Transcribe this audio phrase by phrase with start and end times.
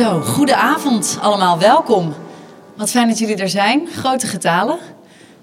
[0.00, 2.14] Zo, goedenavond allemaal, welkom.
[2.76, 4.78] Wat fijn dat jullie er zijn, grote getalen.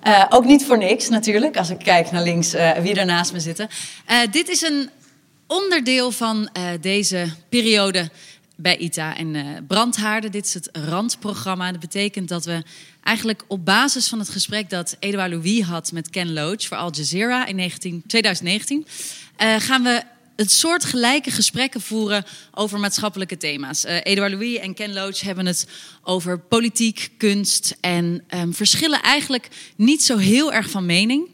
[0.03, 3.33] Uh, ook niet voor niks natuurlijk, als ik kijk naar links uh, wie er naast
[3.33, 3.67] me zitten.
[4.09, 4.89] Uh, dit is een
[5.47, 6.49] onderdeel van
[6.81, 8.09] deze periode
[8.55, 10.31] bij ITA en Brandhaarden.
[10.31, 11.71] Dit is het randprogramma.
[11.71, 12.63] Dat betekent dat we
[13.03, 16.91] eigenlijk op basis van het gesprek dat Edouard Louis had met Ken Loach voor Al
[16.91, 18.87] Jazeera in 19, 2019...
[19.59, 20.03] gaan we
[20.37, 23.85] het soort gelijke gesprekken voeren over maatschappelijke thema's.
[23.85, 25.67] Uh, Edouard Louis en Ken Loach hebben het
[26.03, 31.29] over politiek, kunst en um, verschillen eigenlijk niet zo heel erg van mening.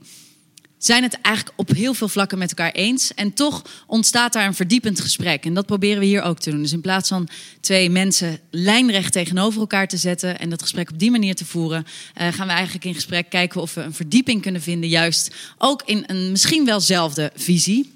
[0.77, 3.13] Zijn het eigenlijk op heel veel vlakken met elkaar eens.
[3.13, 5.45] En toch ontstaat daar een verdiepend gesprek.
[5.45, 6.61] En dat proberen we hier ook te doen.
[6.61, 7.27] Dus in plaats van
[7.59, 11.85] twee mensen lijnrecht tegenover elkaar te zetten en dat gesprek op die manier te voeren,
[12.21, 15.81] uh, gaan we eigenlijk in gesprek kijken of we een verdieping kunnen vinden, juist ook
[15.85, 17.92] in een misschien welzelfde visie.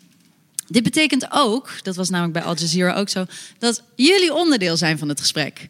[0.68, 3.26] Dit betekent ook, dat was namelijk bij Al Jazeera ook zo,
[3.60, 5.68] dat jullie onderdeel zijn van het gesprek.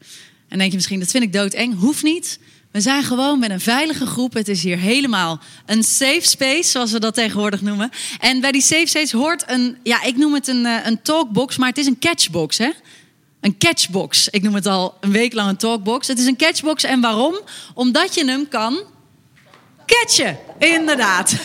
[0.47, 1.79] En denk je misschien, dat vind ik doodeng.
[1.79, 2.39] Hoeft niet.
[2.71, 4.33] We zijn gewoon met een veilige groep.
[4.33, 7.89] Het is hier helemaal een safe space, zoals we dat tegenwoordig noemen.
[8.19, 11.57] En bij die safe space hoort een, ja, ik noem het een, eh, een talkbox,
[11.57, 12.69] maar het is een catchbox, hè?
[13.41, 14.29] Een catchbox.
[14.29, 16.07] Ik noem het al een week lang een talkbox.
[16.07, 17.39] Het is een catchbox en waarom?
[17.73, 18.83] Omdat je hem kan
[19.87, 20.37] catchen.
[20.59, 21.35] Inderdaad.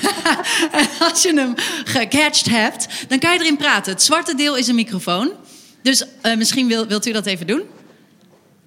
[1.11, 1.55] als je hem
[1.85, 3.93] gecatcht hebt, dan kan je erin praten.
[3.93, 5.33] Het zwarte deel is een microfoon.
[5.83, 7.62] Dus uh, misschien wil, wilt u dat even doen?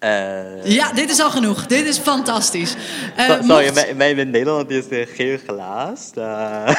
[0.06, 0.66] Uh...
[0.66, 1.66] Ja, dit is al genoeg.
[1.66, 2.74] Dit is fantastisch.
[3.18, 3.96] Uh, Sorry, mocht...
[3.96, 6.12] mijn, mijn Nederland is heel glaas.
[6.18, 6.76] Uh...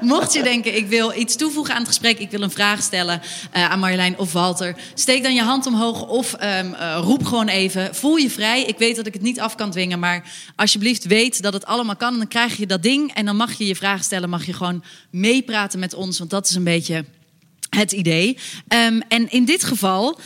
[0.00, 3.22] mocht je denken, ik wil iets toevoegen aan het gesprek, ik wil een vraag stellen
[3.52, 7.94] aan Marjolein of Walter, steek dan je hand omhoog of um, roep gewoon even.
[7.94, 8.62] Voel je vrij.
[8.62, 10.24] Ik weet dat ik het niet af kan dwingen, maar
[10.56, 12.12] alsjeblieft weet dat het allemaal kan.
[12.12, 14.52] En dan krijg je dat ding en dan mag je je vraag stellen, mag je
[14.52, 17.04] gewoon meepraten met ons, want dat is een beetje
[17.70, 18.38] het idee.
[18.68, 20.18] Um, en in dit geval.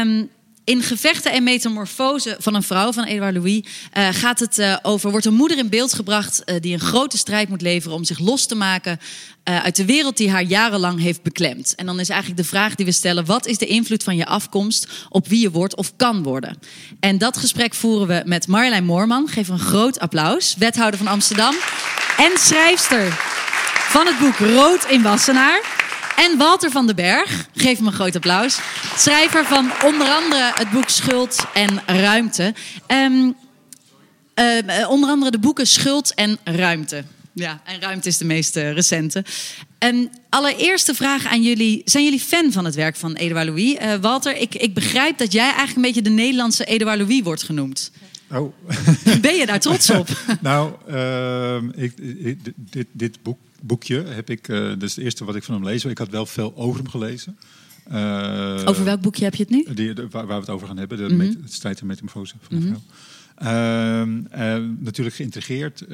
[0.00, 0.30] Um,
[0.70, 3.62] in Gevechten en Metamorfose van een vrouw van Edouard Louis
[3.98, 5.10] uh, gaat het uh, over.
[5.10, 8.18] Wordt een moeder in beeld gebracht uh, die een grote strijd moet leveren om zich
[8.18, 9.00] los te maken
[9.44, 11.74] uit de wereld die haar jarenlang heeft beklemd.
[11.74, 14.26] En dan is eigenlijk de vraag die we stellen: wat is de invloed van je
[14.26, 16.58] afkomst op wie je wordt of kan worden?
[17.00, 19.28] En dat gesprek voeren we met Marjolein Moorman.
[19.28, 21.54] Geef een groot applaus, wethouder van Amsterdam
[22.16, 23.12] en schrijfster
[23.90, 25.89] van het boek Rood in Wassenaar.
[26.20, 28.58] En Walter van den Berg, geef hem een groot applaus.
[28.96, 32.54] Schrijver van onder andere het boek Schuld en Ruimte.
[32.86, 33.36] Um,
[34.34, 37.04] uh, onder andere de boeken Schuld en Ruimte.
[37.32, 39.24] Ja, en Ruimte is de meest uh, recente.
[39.78, 41.82] Um, allereerste vraag aan jullie.
[41.84, 43.74] Zijn jullie fan van het werk van Edouard Louis?
[43.74, 47.42] Uh, Walter, ik, ik begrijp dat jij eigenlijk een beetje de Nederlandse Edouard Louis wordt
[47.42, 47.90] genoemd.
[48.32, 48.54] Oh.
[49.22, 50.08] Ben je daar trots op?
[50.40, 55.34] nou, uh, ik, ik, dit, dit boek boekje heb ik, uh, is het eerste wat
[55.34, 55.84] ik van hem lees.
[55.84, 57.38] Ik had wel veel over hem gelezen.
[57.92, 59.74] Uh, over welk boekje heb je het nu?
[59.74, 61.40] Die, de, waar, waar, we het over gaan hebben, de mm -hmm.
[61.40, 62.76] met, strijd en metamorfose van mm
[63.38, 64.26] -hmm.
[64.32, 65.88] uh, natuurlijk geïntegreerd.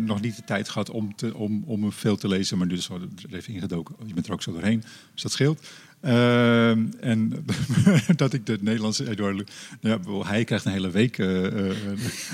[0.00, 2.74] nog niet de tijd gehad om, te, om, om hem veel te lezen, maar nu
[2.74, 3.94] is er even ingedoken.
[4.06, 5.66] Je bent er ook zo doorheen, dus dat scheelt.
[6.06, 7.44] Uh, en
[8.16, 9.50] dat ik de Nederlandse Eduard...
[9.80, 11.72] Ja, hij krijgt een hele week uh, uh,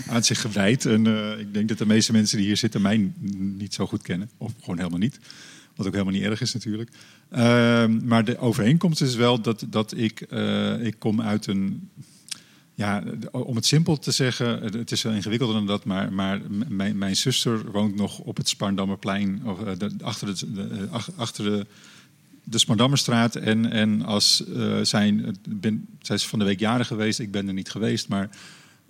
[0.07, 0.87] aan zich gewijd.
[0.87, 1.07] En
[1.39, 4.31] ik denk dat de meeste mensen die hier zitten mij niet zo goed kennen.
[4.37, 5.19] Of gewoon helemaal niet.
[5.77, 6.91] Wat ook helemaal niet erg is natuurlijk.
[7.31, 10.21] Ehm, maar de overeenkomst is wel dat, dat ik,
[10.81, 11.91] ik kom uit een...
[12.75, 16.99] Ja, om het simpel te zeggen, het is wel ingewikkelder dan dat, maar, maar mijn,
[16.99, 19.59] mijn zuster woont nog op het Sparndammerplein, of,
[20.03, 21.67] achter, de, achter de
[22.45, 23.35] de Smardammerstraat.
[23.35, 27.49] En, en als uh, zijn, ben, zij is van de week jaren geweest, ik ben
[27.49, 28.29] er niet geweest, maar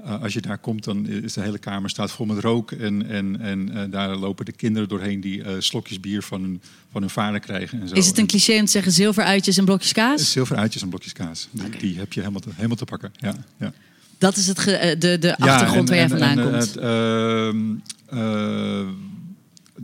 [0.01, 2.73] uh, als je daar komt, dan is de hele kamer staat vol met rook.
[2.73, 7.01] En, en, en uh, daar lopen de kinderen doorheen die slokjes bier van hun, van
[7.01, 7.81] hun vader krijgen.
[7.81, 7.95] En zo.
[7.95, 10.33] Is het een cliché om te zeggen zilveruitjes en blokjes kaas?
[10.33, 11.49] Zilveruitjes en blokjes kaas.
[11.51, 11.79] Die, okay.
[11.79, 13.13] die heb je helemaal te, helemaal te pakken.
[13.19, 13.73] Ja, ja.
[14.19, 16.77] Dat is het ge, de, de achtergrond ja, en, waar jij vandaan komt.
[16.77, 17.75] Ehm,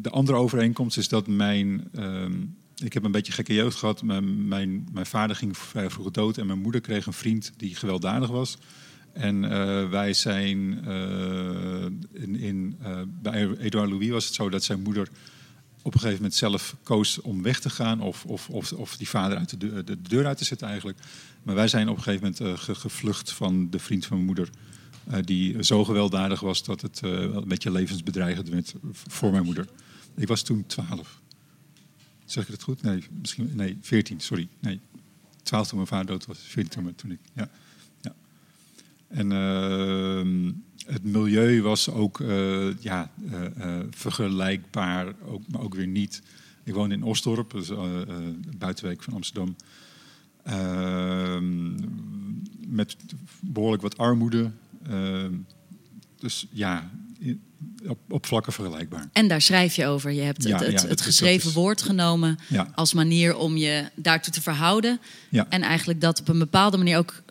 [0.03, 2.33] de andere overeenkomst is dat mijn ehm,
[2.85, 4.03] ik heb een beetje gekke jeugd gehad.
[4.03, 4.49] Mijn,
[4.93, 8.59] mijn, vader ging vrij vroeg dood en mijn moeder kreeg een vriend die gewelddadig was.
[9.13, 10.59] En uh, wij zijn
[10.89, 15.09] uh, in, in uh, bij Edouard Louis was het zo dat zijn moeder
[15.83, 19.09] op een gegeven moment zelf koos om weg te gaan of, of, of, of die
[19.09, 20.99] vader uit de deur, de deur uit te zetten eigenlijk.
[21.43, 24.51] Maar wij zijn op een gegeven moment ge, gevlucht van de vriend van mijn moeder.
[25.25, 28.75] die zo gewelddadig was dat het een beetje levensbedreigend werd
[29.07, 29.67] voor mijn moeder.
[30.17, 31.21] Ik was toen twaalf.
[32.29, 32.83] Zeg ik het goed?
[32.83, 34.49] Nee, misschien, nee 14, sorry.
[34.61, 34.81] Nee,
[35.43, 37.19] 12 toen mijn vader dood was, 14 toen ik.
[37.33, 37.51] Ja.
[38.01, 38.15] ja.
[39.09, 40.53] En uh,
[40.87, 46.23] het milieu was ook uh, ja, uh, vergelijkbaar, ook, maar ook weer niet.
[46.65, 47.71] Ik woon in Osdorp, dus,
[48.57, 49.57] buitenwijk van Amsterdam.
[50.43, 51.75] Ehm,
[52.67, 52.97] met
[53.41, 54.51] behoorlijk wat armoede.
[54.83, 55.35] Ehm,
[56.19, 56.91] dus ja,
[57.87, 59.09] op, op vlakken vergelijkbaar.
[59.13, 60.13] En daar schrijf je over.
[60.13, 62.71] Je hebt Ja, het, het, ja, het dat is- geschreven is- woord genomen Ja.
[62.75, 65.01] als manier om je daartoe te verhouden.
[65.31, 67.23] En eigenlijk dat op een bepaalde manier ook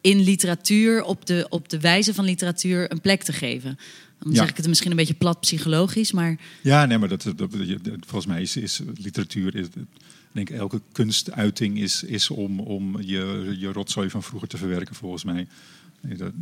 [0.00, 3.78] in literatuur, op de, op de wijze van literatuur, een plek te geven.
[4.22, 7.38] Dan zeg ik het misschien een beetje plat psychologisch, maar Ja, nee, maar dat, dat,
[7.38, 7.50] dat-
[8.00, 9.54] volgens mij is, is literatuur.
[9.54, 9.72] Is, ik
[10.32, 15.24] denk elke kunstuiting is, is om, om je, je rotzooi van vroeger te verwerken, volgens
[15.24, 15.46] mij.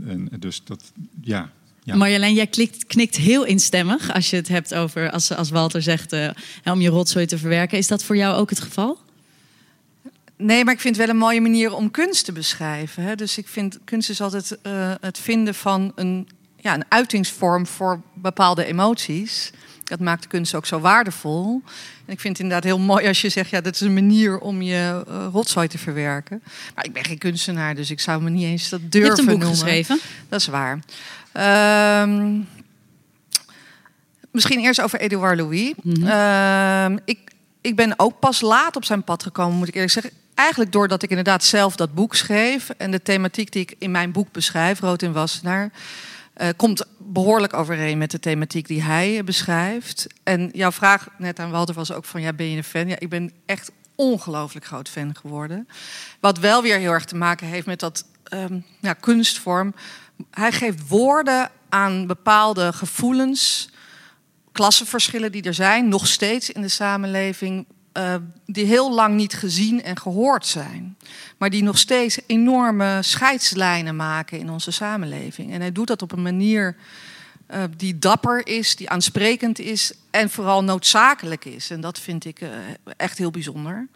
[0.07, 1.53] En dus dat, ja.
[1.87, 1.97] Ja.
[1.97, 6.13] Marjolein, jij klikt, knikt heel instemmig als je het hebt over, als, als Walter zegt,
[6.13, 6.29] eh,
[6.65, 7.79] om je rotzooi te verwerken.
[7.79, 8.99] Is dat voor jou ook het geval?
[10.37, 13.03] Nee, maar ik vind het wel een mooie manier om kunst te beschrijven.
[13.03, 13.15] Hè?
[13.15, 18.01] Dus ik vind kunst is altijd eh, het vinden van een, ja, een uitingsvorm voor
[18.15, 19.51] bepaalde emoties.
[19.85, 21.63] Dat maakt de kunst ook zo waardevol.
[22.07, 24.39] En ik vind het inderdaad heel mooi als je zegt, ja, dat is een manier
[24.39, 26.43] om je eh, rotzooi te verwerken.
[26.75, 29.19] Maar ik ben geen kunstenaar, dus ik zou me niet eens dat Je durven hebt
[29.19, 29.59] een boek noemen.
[29.59, 30.01] geschreven.
[30.29, 30.79] Dat is waar.
[31.37, 32.41] Ehm,
[34.31, 35.73] misschien eerst over Edouard Louis.
[35.83, 36.07] Mhm.
[36.07, 37.19] Ehm, ik,
[37.61, 40.13] ik ben ook pas laat op zijn pad gekomen, moet ik eerlijk zeggen.
[40.35, 42.71] Eigenlijk doordat ik inderdaad zelf dat boek schreef.
[42.71, 45.71] En de thematiek die ik in mijn boek beschrijf, Rood in Wassenaar...
[46.35, 50.07] eh, komt behoorlijk overeen met de thematiek die hij beschrijft.
[50.23, 52.21] En jouw vraag net aan Walter was ook van...
[52.21, 52.89] ja, ben je een fan?
[52.89, 55.69] Ja, ik ben echt ongelooflijk groot fan geworden.
[56.21, 59.75] Wat wel weer heel erg te maken heeft met dat ehm, ja, kunstvorm.
[60.31, 63.71] Hij geeft woorden aan bepaalde gevoelens,
[64.53, 68.15] klassenverschillen die er zijn, nog steeds in de samenleving, eh,
[68.47, 70.97] die heel lang niet gezien en gehoord zijn.
[71.37, 75.53] Maar die nog steeds enorme scheidslijnen maken in onze samenleving.
[75.53, 76.77] En hij doet dat op een manier
[77.47, 81.71] eh, die dapper is, die aansprekend is en vooral noodzakelijk is.
[81.71, 82.51] En dat vind ik eh,
[82.97, 83.89] echt heel bijzonder.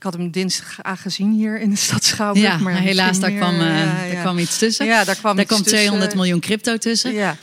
[0.00, 2.46] Ik had hem dinsdag gezien hier in de stad Schouwburg.
[2.46, 4.20] Ja, maar helaas, daar kwam, eh, ja, daar ja.
[4.20, 4.86] kwam iets tussen.
[4.86, 5.76] Ja, daar kwam daar iets tussen.
[5.78, 7.12] 200 miljoen crypto tussen.
[7.12, 7.36] Ja.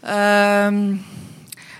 [0.00, 0.94] Ehm,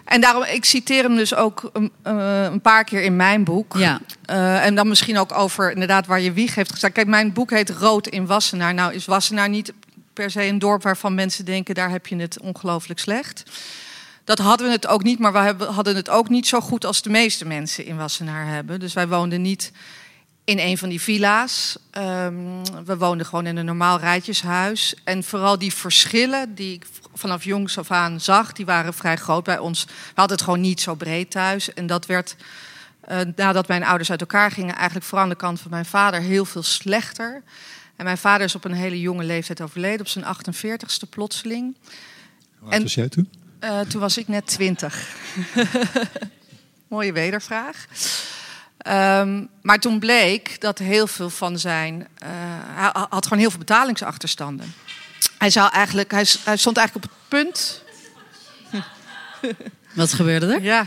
[0.04, 3.76] en daarom, ik citeer hem dus ook een, eh, een paar keer in mijn boek.
[3.76, 4.00] Ja.
[4.24, 6.92] Eh, en dan misschien ook over inderdaad waar je wieg heeft gestaan.
[6.92, 8.74] Kijk, mijn boek heet Rood in Wassenaar.
[8.74, 9.72] Nou is Wassenaar niet
[10.12, 11.74] per se een dorp waarvan mensen denken...
[11.74, 13.42] daar heb je het ongelooflijk slecht.
[14.28, 16.84] Dat hadden we het ook niet, maar we hadden het ook niet zo goed...
[16.84, 18.80] als de meeste mensen in Wassenaar hebben.
[18.80, 19.72] Dus wij woonden niet
[20.44, 21.76] in een van die villa's.
[21.90, 22.34] Ehm,
[22.84, 24.94] we woonden gewoon in een normaal rijtjeshuis.
[25.04, 29.44] En vooral die verschillen die ik vanaf jongs af aan zag, die waren vrij groot
[29.44, 29.84] bij ons.
[29.84, 31.74] We hadden het gewoon niet zo breed thuis.
[31.74, 32.36] En dat werd,
[33.00, 36.20] eh, nadat mijn ouders uit elkaar gingen, eigenlijk vooral aan de kant van mijn vader
[36.20, 37.42] heel veel slechter.
[37.96, 41.76] En mijn vader is op een hele jonge leeftijd overleden, op zijn 48ste plotseling.
[42.58, 43.28] Hoe oud was jij toen?
[43.60, 45.06] Eh, toen was ik net twintig.
[46.88, 47.86] Mooie wedervraag.
[48.78, 52.08] Ehm, maar toen bleek dat heel veel van zijn.
[52.18, 52.28] eh,
[52.74, 54.74] hij had gewoon heel veel betalingsachterstanden.
[55.38, 57.82] Hij, zou eigenlijk, hij, hij stond eigenlijk op het punt.
[59.94, 60.62] Wat gebeurde er?
[60.62, 60.86] Ja,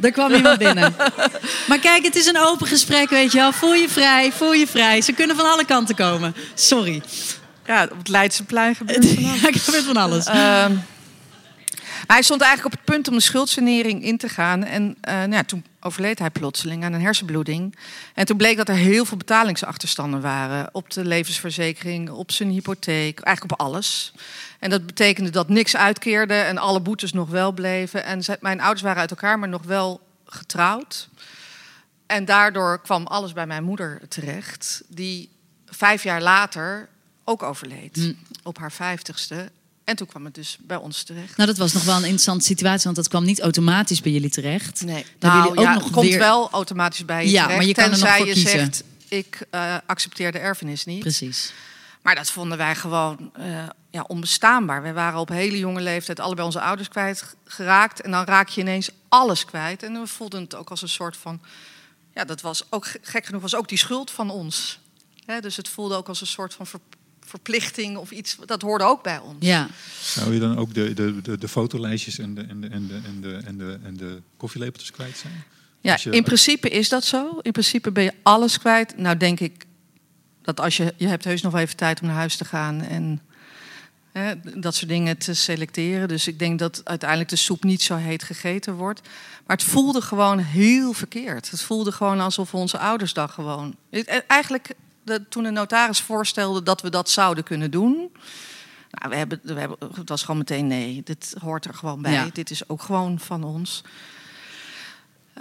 [0.00, 0.94] Er kwam iemand binnen.
[1.68, 3.52] Maar kijk, het is een open gesprek, weet je wel.
[3.52, 5.00] Voel je vrij, voel je vrij.
[5.00, 6.34] Ze kunnen van alle kanten komen.
[6.54, 7.02] Sorry.
[7.66, 9.40] ja op het Leidseplein gebeurt van alles.
[9.42, 10.26] Ja, gebeurt van alles.
[10.26, 10.76] Ehm,
[12.12, 14.64] hij stond eigenlijk op het punt om de schuldsanering in te gaan.
[14.64, 17.76] En eh, nou ja, toen overleed hij plotseling aan een hersenbloeding.
[18.14, 20.68] En toen bleek dat er heel veel betalingsachterstanden waren.
[20.72, 24.12] Op de levensverzekering, op zijn hypotheek, eigenlijk op alles.
[24.58, 28.04] En dat betekende dat niks uitkeerde en alle boetes nog wel bleven.
[28.04, 31.08] En mijn ouders waren uit elkaar, maar nog wel getrouwd.
[32.06, 34.82] En daardoor kwam alles bij mijn moeder terecht.
[34.88, 35.30] Die
[35.66, 36.88] vijf jaar later
[37.24, 37.96] ook overleed.
[37.96, 38.12] Hm.
[38.42, 39.50] Op haar vijftigste.
[39.84, 41.36] En toen kwam het dus bij ons terecht.
[41.36, 44.30] Nou, dat was nog wel een interessante situatie, want dat kwam niet automatisch bij jullie
[44.30, 44.84] terecht.
[44.84, 47.40] Nee, hebben nou, jullie ook ja, nog het komt weer- wel automatisch bij je Ja,
[47.42, 47.56] terecht.
[47.58, 48.50] maar je kan er nog tenzij voor je kiezen.
[48.50, 51.00] zegt, ik eh, accepteer de erfenis niet.
[51.00, 51.52] Precies.
[52.02, 54.82] Maar dat vonden wij gewoon eh, ja, onbestaanbaar.
[54.82, 58.00] We waren op hele jonge leeftijd allebei onze ouders kwijtgeraakt.
[58.00, 59.82] En dan raak je ineens alles kwijt.
[59.82, 61.40] En we voelden het ook als een soort van...
[62.14, 64.78] Ja, dat was ook gek genoeg, was ook die schuld van ons.
[65.26, 66.80] Hè, dus het voelde ook als een soort van ver-
[67.32, 68.36] verplichting of iets.
[68.46, 69.36] Dat hoorde ook bij ons.
[69.38, 69.68] Ja.
[70.02, 73.00] Zou je dan ook de, de, de, de fotolijstjes en de, en, de, en, de,
[73.06, 75.44] en, de, en, de, en de koffielepeltjes kwijt zijn?
[75.80, 77.38] Ja, je- in principe is dat zo.
[77.42, 78.96] In principe ben je alles kwijt.
[78.98, 79.64] Nou denk ik
[80.42, 80.94] dat als je...
[80.96, 83.20] Je hebt heus nog even tijd om naar huis te gaan en
[84.12, 86.08] hè, dat soort dingen te selecteren.
[86.08, 89.00] Dus ik denk dat uiteindelijk de soep niet zo heet gegeten wordt.
[89.46, 91.50] Maar het voelde gewoon heel verkeerd.
[91.50, 93.76] Het voelde gewoon alsof we onze ouders dan gewoon...
[93.90, 94.68] Het- Eigenlijk,
[95.04, 98.10] de, toen de notaris voorstelde dat we dat zouden kunnen doen...
[98.90, 102.12] Nou, we hebben, we hebben, het was gewoon meteen nee, dit hoort er gewoon bij.
[102.12, 102.28] Ja.
[102.32, 103.82] Dit is ook gewoon van ons.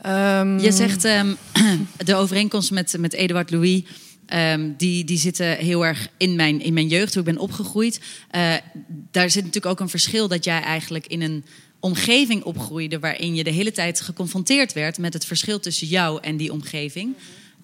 [0.01, 1.33] Ehm, Je zegt ehm,
[1.97, 3.83] de overeenkomst met, met Eduard Louis.
[4.25, 8.01] ehm, die, die zitten heel erg in mijn, in mijn jeugd, hoe ik ben opgegroeid.
[8.31, 8.53] Uh,
[9.11, 11.45] daar zit natuurlijk ook een verschil dat jij eigenlijk in een
[11.79, 16.37] omgeving opgroeide waarin je de hele tijd geconfronteerd werd met het verschil tussen jou en
[16.37, 17.15] die omgeving.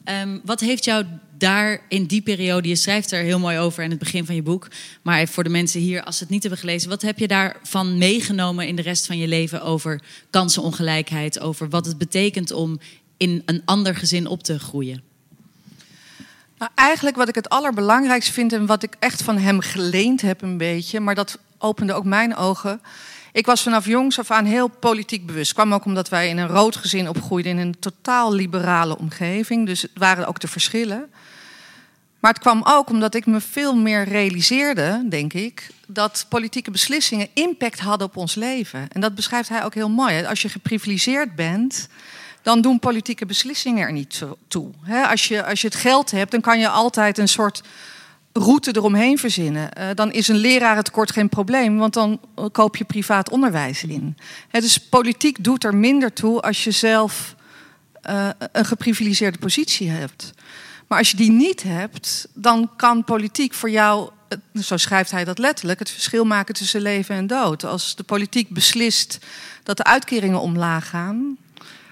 [0.10, 1.06] Um, wat heeft jou
[1.38, 4.42] daar in die periode, je schrijft er heel mooi over in het begin van je
[4.42, 4.68] boek,
[5.02, 7.98] maar voor de mensen hier, als ze het niet hebben gelezen, wat heb je daarvan
[7.98, 12.80] meegenomen in de rest van je leven over kansenongelijkheid, over wat het betekent om
[13.18, 15.04] in een ander gezin op te groeien?
[16.58, 20.42] Nou, eigenlijk wat ik het allerbelangrijkste vind en wat ik echt van hem geleend heb
[20.42, 22.82] een beetje, maar dat opende ook mijn ogen.
[23.38, 25.54] Ik was vanaf jongs af aan heel politiek bewust.
[25.54, 29.66] Kwam ook omdat wij in een rood gezin opgroeiden in een totaal liberale omgeving.
[29.66, 31.10] Dus het waren ook de verschillen.
[32.20, 37.28] Maar het kwam ook omdat ik me veel meer realiseerde, denk ik, dat politieke beslissingen
[37.34, 38.88] impact hadden op ons leven.
[38.92, 40.26] En dat beschrijft hij ook heel mooi.
[40.26, 41.88] Als je geprivilegeerd bent,
[42.42, 44.70] dan doen politieke beslissingen er niet toe.
[45.10, 47.62] Als je, als je het geld hebt, dan kan je altijd een soort
[48.38, 49.70] route eromheen verzinnen.
[49.78, 54.18] Uh, dan is een lerarentekort geen probleem, want dan eh, koop je privaat onderwijs in.
[54.52, 57.36] dus politiek doet er minder toe als je zelf
[58.10, 60.34] uh, een geprivilegeerde positie hebt.
[60.88, 64.10] Maar als je die niet hebt, dan kan politiek voor jou,
[64.62, 67.64] zo schrijft hij dat letterlijk, het verschil maken tussen leven en dood.
[67.64, 69.20] Als de politiek beslist
[69.64, 71.38] dat de uitkeringen omlaag gaan,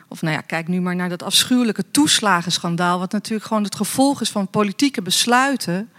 [0.07, 4.21] of nou ja, kijk nu maar naar dat afschuwelijke toeslagenschandaal, wat natuurlijk gewoon het gevolg
[4.21, 5.89] is van politieke besluiten.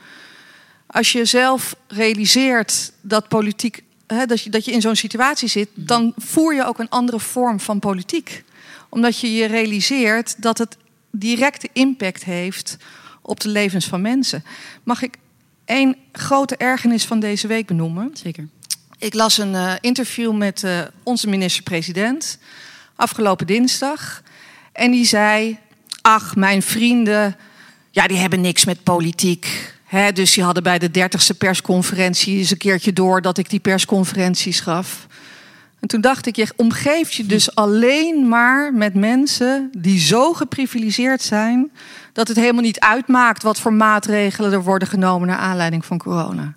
[0.87, 5.69] Als je zelf realiseert dat politiek, hè, dat, je, dat je in zo'n situatie zit,
[5.75, 8.45] dan voer je ook een andere vorm van politiek.
[8.88, 10.76] Omdat je je realiseert dat het
[11.11, 12.76] directe impact heeft
[13.23, 14.45] op de levens van mensen.
[14.83, 15.14] Mag ik
[15.64, 18.11] één grote ergernis van deze week benoemen?
[18.23, 18.49] Zeker.
[18.99, 22.38] Ik las een uh, interview met uh, onze minister-president
[22.97, 24.23] afgelopen dinsdag.
[24.73, 25.59] En die zei:
[26.02, 27.37] Ach, mijn vrienden,
[27.90, 29.75] ja, die hebben niks met politiek.
[29.87, 33.61] He, dus die hadden bij de dertigste persconferentie eens een keertje door dat ik die
[33.61, 35.07] persconferenties gaf.
[35.81, 41.23] En toen dacht ik, je omgeeft je dus alleen maar met mensen die zo geprivilegeerd
[41.23, 41.71] zijn
[42.12, 46.55] dat het helemaal niet uitmaakt wat voor maatregelen er worden genomen naar aanleiding van corona.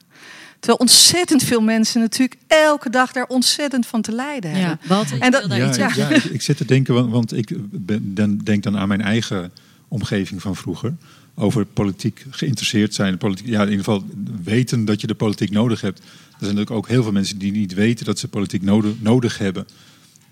[0.59, 4.79] Terwijl ontzettend veel mensen natuurlijk elke dag daar ontzettend van te lijden hebben.
[4.87, 5.91] Ja, en dat, ja, ja.
[5.95, 9.51] ja ik, ik, zit te denken, want, want ik ben, denk dan aan mijn eigen
[9.87, 10.95] omgeving van vroeger.
[11.41, 13.17] Over politiek geïnteresseerd zijn.
[13.17, 14.05] Politiek, ja, in ieder geval
[14.43, 15.99] weten dat je de politiek nodig hebt.
[15.99, 19.37] Er zijn natuurlijk ook heel veel mensen die niet weten dat ze politiek nodig, nodig
[19.37, 19.65] hebben.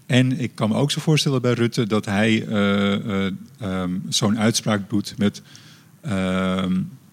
[0.05, 4.39] En ik kan me ook zo voorstellen bij Rutte dat hij uh, uh, um, zo'n
[4.39, 5.41] uitspraak doet met.
[6.05, 6.65] Uh,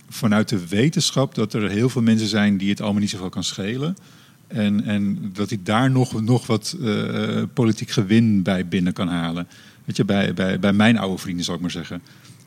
[0.09, 3.45] vanuit de wetenschap dat er heel veel mensen zijn die het allemaal niet zoveel kan
[3.45, 3.97] schelen.
[4.47, 9.47] En, en dat hij daar nog, nog wat uh, politiek gewin bij binnen kan halen.
[9.85, 12.03] Weet je, bij, bij, bij mijn oude vrienden, zou ik maar zeggen.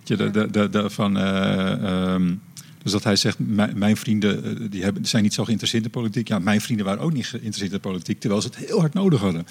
[0.07, 2.41] Weet je, de, de, de, van, uh, um,
[2.83, 3.37] dus dat hij zegt,
[3.75, 6.27] mijn, vrienden eh, die hebben, zijn niet zo geïnteresseerd in politiek.
[6.27, 9.19] Ja, mijn vrienden waren ook niet geïnteresseerd in politiek, terwijl ze het heel hard nodig
[9.19, 9.47] hadden.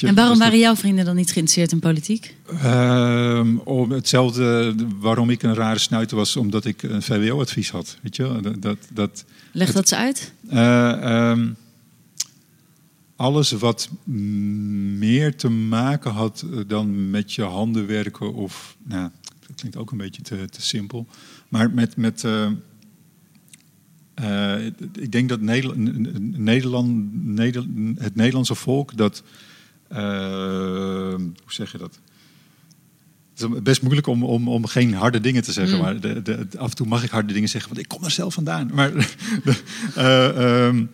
[0.00, 2.36] En waarom waren jouw vrienden dan niet geïnteresseerd in politiek?
[2.52, 7.98] Uh, om hetzelfde waarom ik een rare snuiter was, omdat ik een VWO-advies had.
[8.02, 8.56] Weet je?
[8.58, 10.32] Dat, dat, Leg dat ze uit.
[10.52, 11.56] Uh, um,
[13.16, 13.88] alles wat
[14.98, 19.10] meer te maken had eh, dan met je handen werken of, nou,
[19.52, 21.06] dat klinkt ook een beetje te, te simpel,
[21.48, 22.50] maar met, met uh,
[24.20, 25.78] uh, ik denk dat Nederland,
[26.38, 29.22] Nederland, Nederland, het Nederlandse volk dat
[29.92, 29.98] uh,
[31.14, 31.98] hoe zeg je dat?
[33.34, 35.76] Het is best moeilijk om, om, om geen harde dingen te zeggen.
[35.76, 35.82] Mm.
[35.82, 38.10] Maar de, de, af en toe mag ik harde dingen zeggen, want ik kom er
[38.10, 38.70] zelf vandaan.
[38.74, 38.92] Maar
[39.44, 39.62] de,
[39.96, 40.90] uh, um,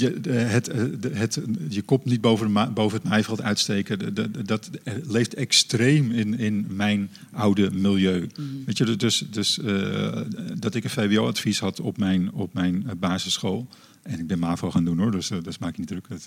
[0.00, 0.70] je, het,
[1.12, 4.14] het, je kop niet boven, de, boven het maaiveld uitsteken,
[4.46, 4.70] dat
[5.06, 8.28] leeft extreem in, in mijn oude milieu.
[8.38, 8.62] Mm.
[8.66, 10.20] Weet je, dus, dus uh,
[10.58, 13.68] dat ik een VWO-advies had op mijn, op mijn basisschool.
[14.02, 16.08] En ik ben MAVO gaan doen hoor, dus uh, dat maak je niet druk.
[16.08, 16.26] Dat,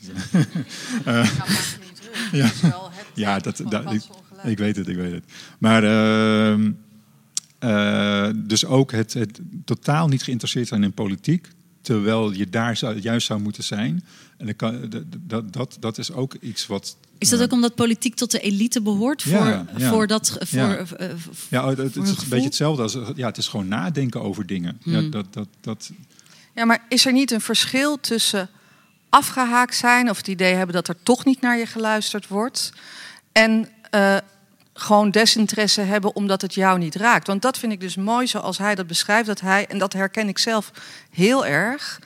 [1.08, 1.30] uh,
[2.32, 2.52] ja,
[3.14, 4.02] ja dat, dat ik,
[4.44, 5.24] ik, weet het, ik weet het.
[5.58, 5.84] Maar
[7.60, 11.48] uh, dus ook het, het, totaal niet geïnteresseerd zijn in politiek,
[11.84, 14.04] terwijl je daar zou, juist zou moeten zijn.
[14.38, 16.98] En kan, dat, dat, dat is ook iets wat.
[17.18, 19.22] Is dat ook omdat politiek tot de elite behoort?
[19.22, 19.90] Voor, ja, ja.
[19.90, 20.38] voor dat.
[20.40, 20.86] Voor, ja,
[21.50, 22.98] ja het, het is een beetje hetzelfde als.
[23.16, 24.80] Ja, het is gewoon nadenken over dingen.
[24.82, 24.94] Hmm.
[24.94, 25.92] Ja, dat, dat, dat,
[26.56, 28.50] ja, maar is er niet een verschil tussen
[29.10, 32.74] afgehaakt zijn of het idee hebben dat er toch niet naar je geluisterd wordt
[33.32, 34.18] en uh,
[34.74, 37.28] gewoon desinteresse hebben omdat het jou niet raakt?
[37.28, 40.28] Want dat vind ik dus mooi zoals hij dat beschrijft, dat hij, en dat herken
[40.28, 40.72] ik zelf
[41.12, 42.00] heel erg,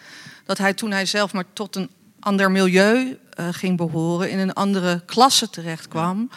[0.45, 4.53] dat hij toen hij zelf maar tot een ander milieu uh, ging behoren, in een
[4.53, 6.29] andere klasse terecht kwam,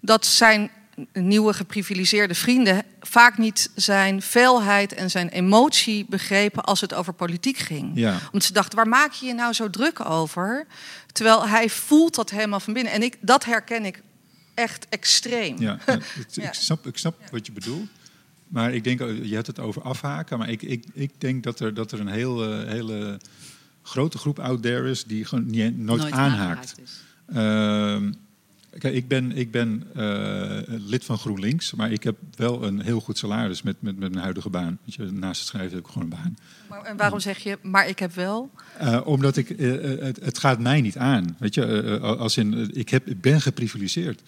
[0.00, 0.70] dat zijn
[1.12, 7.58] nieuwe geprivilegeerde vrienden vaak niet zijn veelheid en zijn emotie begrepen als het over politiek
[7.58, 7.90] ging.
[7.94, 8.18] Ja.
[8.24, 10.66] Omdat ze dachten, waar maak je je nou zo druk over?
[11.12, 12.92] Terwijl hij voelt dat helemaal van binnen.
[12.92, 14.02] En ik, dat herken ik
[14.54, 15.58] echt extreem.
[15.60, 16.42] Ja, het- Ja.
[16.48, 17.88] Ik snap, ik snap wat je bedoelt.
[18.48, 20.38] Maar ik denk, oh, je hebt het over afhaken.
[20.38, 23.20] Maar ik, ik, ik denk dat er, dat er een heel, eh, hele
[23.82, 26.74] grote groep out there is die gewoon niet, nooit, aanhaakt.
[26.84, 26.90] is.
[27.34, 28.12] Ehm,
[28.78, 33.00] kijk, ik ben, ik ben eh, lid van GroenLinks, maar ik heb wel een heel
[33.00, 34.78] goed salaris met, met, met mijn huidige baan.
[34.84, 36.36] Weet je, naast het schrijven heb ik gewoon een baan.
[36.68, 38.50] Maar, en waarom zeg je, maar ik heb wel?
[38.78, 41.36] Eh, omdat ik, eh, het, het gaat mij niet aan.
[41.38, 44.22] Weet je, als in, ik, heb, ik ben geprivilegeerd.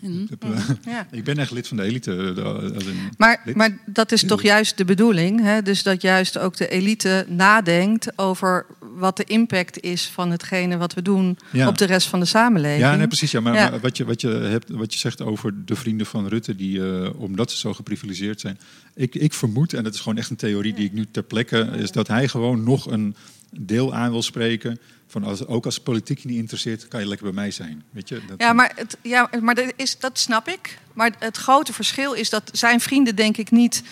[0.00, 1.06] Ik, heb, eh, Ja.
[1.10, 2.34] ik ben echt lid van de elite.
[2.36, 3.56] eh, als in Maar, lid.
[3.56, 5.40] maar dat is toch juist de bedoeling.
[5.40, 5.62] Hè?
[5.62, 10.94] Dus dat juist ook de elite nadenkt over wat de impact is van hetgene wat
[10.94, 11.68] we doen Ja.
[11.68, 12.80] op de rest van de samenleving.
[12.80, 13.30] Ja, nee, precies.
[13.30, 13.40] Ja.
[13.40, 13.70] Maar, Ja.
[13.70, 16.84] maar wat, je, wat, je hebt, wat je zegt over de vrienden van Rutte, die,
[17.02, 18.58] eh, omdat ze zo geprivilegeerd zijn.
[18.94, 21.58] Ik, ik vermoed, en dat is gewoon echt een theorie die ik nu ter plekke,
[21.76, 23.14] is dat hij gewoon nog een
[23.50, 24.80] deel aan wil spreken.
[25.06, 27.82] Van als, ook als politiek je niet interesseert, kan je lekker bij mij zijn.
[27.90, 28.20] Weet je?
[28.28, 30.78] Dat, Ja, maar, het, ja, maar dat, is, dat snap ik.
[30.92, 33.82] Maar het grote verschil is dat zijn vrienden, denk ik, niet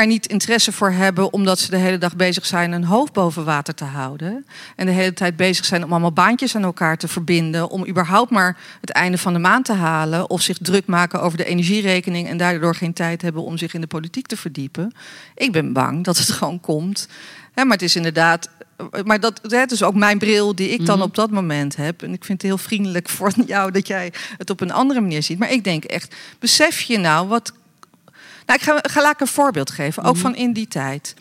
[0.00, 3.44] er niet interesse voor hebben omdat ze de hele dag bezig zijn een hoofd boven
[3.44, 4.46] water te houden.
[4.76, 7.68] En de hele tijd bezig zijn om allemaal baantjes aan elkaar te verbinden.
[7.68, 10.30] Om überhaupt maar het einde van de maand te halen.
[10.30, 13.80] Of zich druk maken over de energierekening en daardoor geen tijd hebben om zich in
[13.80, 14.92] de politiek te verdiepen.
[15.34, 17.08] Ik ben bang dat het gewoon komt.
[17.54, 18.48] Maar het is inderdaad.
[19.04, 21.06] Maar dat is ook mijn bril die ik dan Mhm.
[21.06, 22.02] op dat moment heb.
[22.02, 25.22] En ik vind het heel vriendelijk voor jou dat jij het op een andere manier
[25.22, 25.38] ziet.
[25.38, 27.52] Maar ik denk echt, besef je nou wat
[28.46, 31.14] nou, ik ga, ga laat ik een voorbeeld geven, ook van in die tijd.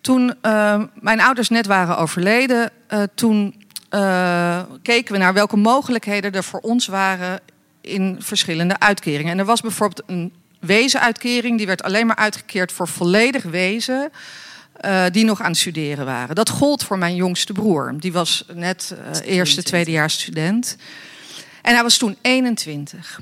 [0.00, 6.32] Toen eh, mijn ouders net waren overleden, eh, toen eh, keken we naar welke mogelijkheden
[6.32, 7.40] er voor ons waren
[7.80, 9.32] in verschillende uitkeringen.
[9.32, 14.10] En er was bijvoorbeeld een wezenuitkering, die werd alleen maar uitgekeerd voor volledig wezen.
[14.80, 16.34] Eh, die nog aan het studeren waren.
[16.34, 17.94] Dat gold voor mijn jongste broer.
[17.98, 19.64] Die was net eh, eerste, 22.
[19.64, 20.76] tweedejaars student.
[21.62, 23.20] En hij was toen 21.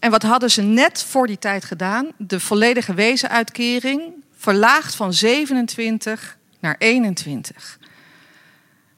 [0.00, 2.12] En wat hadden ze net voor die tijd gedaan?
[2.16, 4.02] De volledige wezenuitkering
[4.36, 7.78] verlaagd van 27 naar 21.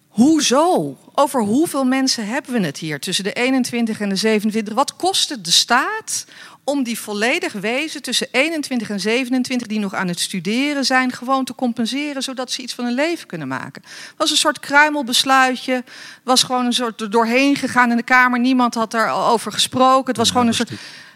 [0.09, 0.99] Hoezo?
[1.14, 4.75] Over hoeveel mensen hebben we het hier tussen de 21 en de 27?
[4.75, 6.27] Wat kost het de staat
[6.67, 11.45] om die volledig wezen tussen 21 en 27 die nog aan het studeren zijn, gewoon
[11.45, 13.83] te compenseren, zodat ze iets van hun leven kunnen maken?
[13.85, 15.85] Het was een soort kruimelbesluitje,
[16.23, 18.41] was gewoon een soort er doorheen gegaan in de Kamer.
[18.41, 20.07] Niemand had erover gesproken.
[20.07, 20.71] Het was gewoon een soort.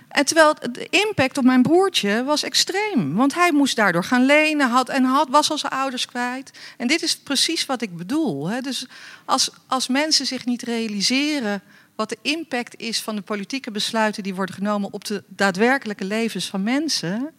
[0.09, 3.15] En terwijl de impact op mijn broertje was extreem.
[3.15, 6.51] Want hij moest daardoor gaan lenen had, en had, was al zijn ouders kwijt.
[6.77, 8.49] En dit is precies wat ik bedoel.
[8.49, 8.61] Hè.
[8.61, 8.87] Dus
[9.25, 11.63] als, als mensen zich niet realiseren
[12.01, 16.47] wat de impact is van de politieke besluiten die worden genomen op de daadwerkelijke levens
[16.47, 17.31] van mensen.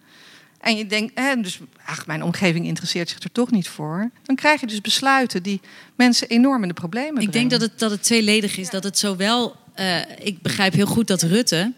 [0.60, 4.10] En je denkt, hè, dus, ach, mijn omgeving interesseert zich er toch niet voor.
[4.22, 5.60] Dan krijg je dus besluiten die
[5.94, 7.28] mensen enorm in de problemen brengen.
[7.28, 8.70] Ik denk dat het, dat het tweeledig is.
[8.70, 9.56] Dat het zowel.
[9.74, 11.72] eh, ik begrijp heel goed dat Rutte,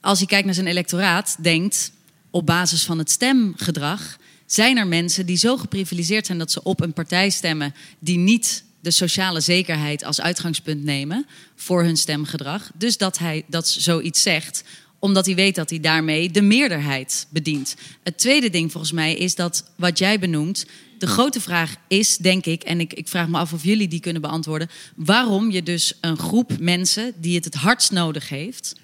[0.00, 1.92] als hij kijkt naar zijn electoraat, denkt
[2.30, 4.16] op basis van het stemgedrag.
[4.46, 8.64] Zijn er mensen die zo geprivilegeerd zijn dat ze op een partij stemmen die niet
[8.88, 12.70] de sociale zekerheid als uitgangspunt nemen voor hun stemgedrag?
[12.74, 14.64] Dus dat hij dat zoiets zegt,
[14.98, 17.76] omdat hij weet dat hij daarmee de meerderheid bedient.
[18.02, 20.66] Het tweede ding volgens mij is dat wat jij benoemt.
[20.98, 24.00] De grote vraag is, denk ik, en ik, ik vraag me af of jullie die
[24.00, 28.74] kunnen beantwoorden, waarom je dus een groep mensen die het het hardst nodig heeft,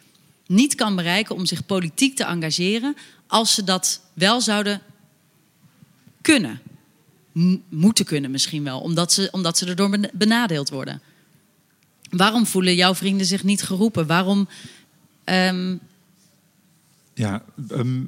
[0.46, 4.80] niet kan bereiken om zich politiek te engageren als ze dat wel zouden
[6.20, 6.60] kunnen.
[7.68, 11.00] Moeten kunnen misschien wel, omdat ze, omdat ze erdoor ben- benadeeld worden.
[12.10, 14.06] Waarom voelen jouw vrienden zich niet geroepen?
[14.06, 14.48] Waarom.
[15.24, 15.76] ehm,
[17.14, 18.00] Ja, ehm,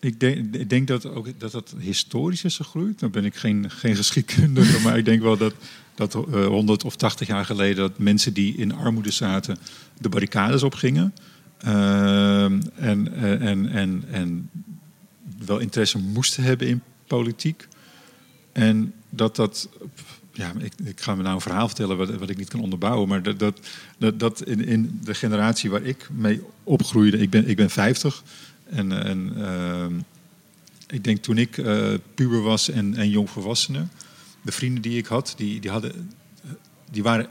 [0.00, 2.98] ik, denk, ik denk dat ook dat dat historisch is gegroeid.
[2.98, 5.54] Dan ben ik geen, geen geschiedkundige, maar ik denk wel dat,
[5.94, 9.58] dat 100 of 80 jaar geleden dat mensen die in armoede zaten
[9.98, 11.14] de barricades opgingen.
[11.58, 14.50] Ehm, en, eh, en, en, en
[15.46, 17.68] wel interesse moesten hebben in politiek.
[18.54, 19.68] En dat dat.
[20.32, 23.08] Ja, ik, ik ga me nou een verhaal vertellen wat, wat ik niet kan onderbouwen.
[23.08, 23.60] Maar dat, dat,
[23.98, 27.18] dat, dat in, in de generatie waar ik mee opgroeide.
[27.18, 28.22] Ik ben, ik ben 50.
[28.64, 29.92] En, en ehm,
[30.86, 33.86] ik denk toen ik eh, puber was en, en jongvolwassene.
[34.42, 36.10] De vrienden die ik had, die, die, hadden,
[36.90, 37.26] die waren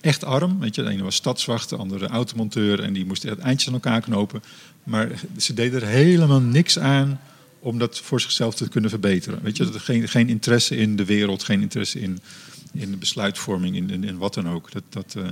[0.00, 0.60] echt arm.
[0.60, 2.82] Weet je, de ene was stadswacht, de andere automonteur.
[2.82, 4.42] En die moesten echt eindjes aan elkaar knopen.
[4.84, 7.20] Maar ze deden er helemaal niks aan
[7.64, 9.42] om dat voor zichzelf te kunnen verbeteren.
[9.42, 12.20] Weet je, geen, geen interesse in de wereld, geen interesse in,
[12.72, 14.72] in de besluitvorming, in, in, in wat dan ook.
[14.72, 15.24] Dat, dat, eh,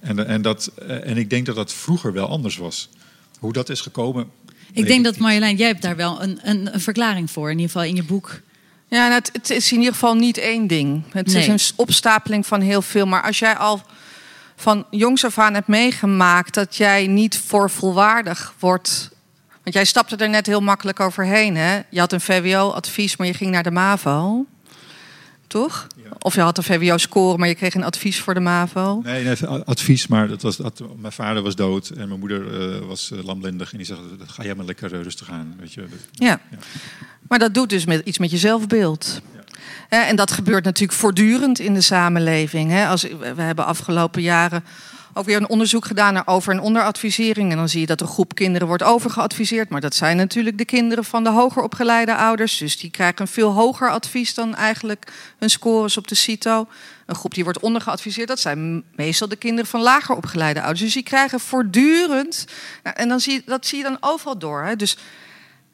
[0.00, 2.88] En, en, dat, en ik denk dat dat vroeger wel anders was.
[3.38, 4.30] Hoe dat is gekomen.
[4.72, 7.70] Ik denk dat Marjolein, jij hebt daar wel een, een, een verklaring voor, in ieder
[7.70, 8.40] geval in je boek.
[8.88, 11.02] Ja, nou, het, het, is in ieder geval niet één ding.
[11.12, 13.06] Het is een opstapeling van heel veel.
[13.06, 13.82] Maar als jij al
[14.56, 19.10] van jongs af aan hebt meegemaakt dat jij niet voor volwaardig wordt.
[19.68, 21.56] Want jij stapte er net heel makkelijk overheen.
[21.56, 21.80] Hè?
[21.90, 24.46] Je had een VWO-advies, maar je ging naar de MAVO.
[25.46, 25.86] Toch?
[26.18, 29.00] Of je had een VWO-score, maar je kreeg een advies voor de MAVO?
[29.04, 32.86] Nee, nee advies, maar dat was, dat, mijn vader was dood en mijn moeder uh,
[32.86, 33.70] was uh, lamlendig.
[33.70, 35.54] En die zei, ga jij maar lekker uh, rustig aan.
[35.58, 35.84] Weet je.
[36.12, 36.40] Ja.
[36.50, 36.58] ja.
[37.28, 39.20] maar dat doet dus met, iets met je zelfbeeld.
[39.88, 42.86] En dat gebeurt natuurlijk voortdurend in de samenleving.
[42.86, 44.64] Als, we hebben afgelopen jaren
[45.18, 47.50] ook weer een onderzoek gedaan naar over- en onderadvisering.
[47.50, 49.68] En dan zie je dat een groep kinderen wordt overgeadviseerd.
[49.68, 52.58] Maar dat zijn natuurlijk de kinderen van de hoger opgeleide ouders.
[52.58, 56.66] Dus die krijgen een veel hoger advies dan eigenlijk hun scores op de CITO.
[57.06, 60.80] Een groep die wordt ondergeadviseerd, dat zijn meestal de kinderen van lager opgeleide ouders.
[60.80, 62.44] Dus die krijgen voortdurend.
[62.82, 64.62] En dan zie je, dat zie je dan overal door.
[64.62, 64.76] Hè?
[64.76, 64.96] Dus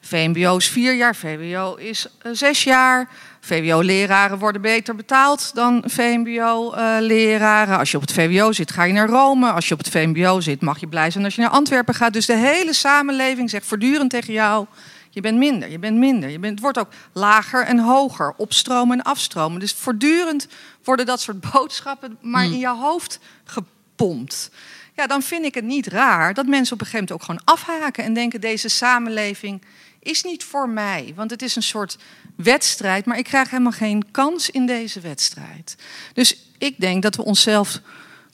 [0.07, 3.09] VMBO is vier jaar, VWO is uh, zes jaar.
[3.39, 7.77] VWO-leraren worden beter betaald dan VMBO-leraren.
[7.77, 9.51] Als je op het VWO zit, ga je naar Rome.
[9.51, 12.13] Als je op het VMBO zit, mag je blij zijn als je naar Antwerpen gaat.
[12.13, 14.65] Dus de hele samenleving zegt voortdurend tegen jou:
[15.09, 16.29] je bent minder, je bent minder.
[16.29, 19.59] Je bent, het wordt ook lager en hoger, opstromen en afstromen.
[19.59, 20.47] Dus voortdurend
[20.83, 22.53] worden dat soort boodschappen maar hmm.
[22.53, 24.51] in je hoofd gepompt.
[24.95, 27.57] Ja, dan vind ik het niet raar dat mensen op een gegeven moment ook gewoon
[27.57, 29.61] afhaken en denken: deze samenleving
[30.05, 31.13] is niet voor mij.
[31.15, 31.97] Want het is een soort
[32.35, 35.75] wedstrijd, maar ik krijg helemaal geen kans in deze wedstrijd.
[36.13, 37.81] Dus ik denk dat we onszelf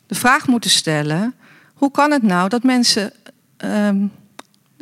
[0.05, 1.35] de vraag moeten stellen:
[1.73, 3.13] hoe kan het nou dat mensen
[3.57, 4.11] um,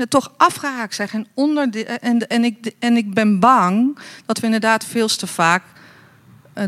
[0.08, 4.86] toch afgehaakt zijn en, onder en, en, ik, en ik ben bang dat we inderdaad
[4.86, 5.64] veel te vaak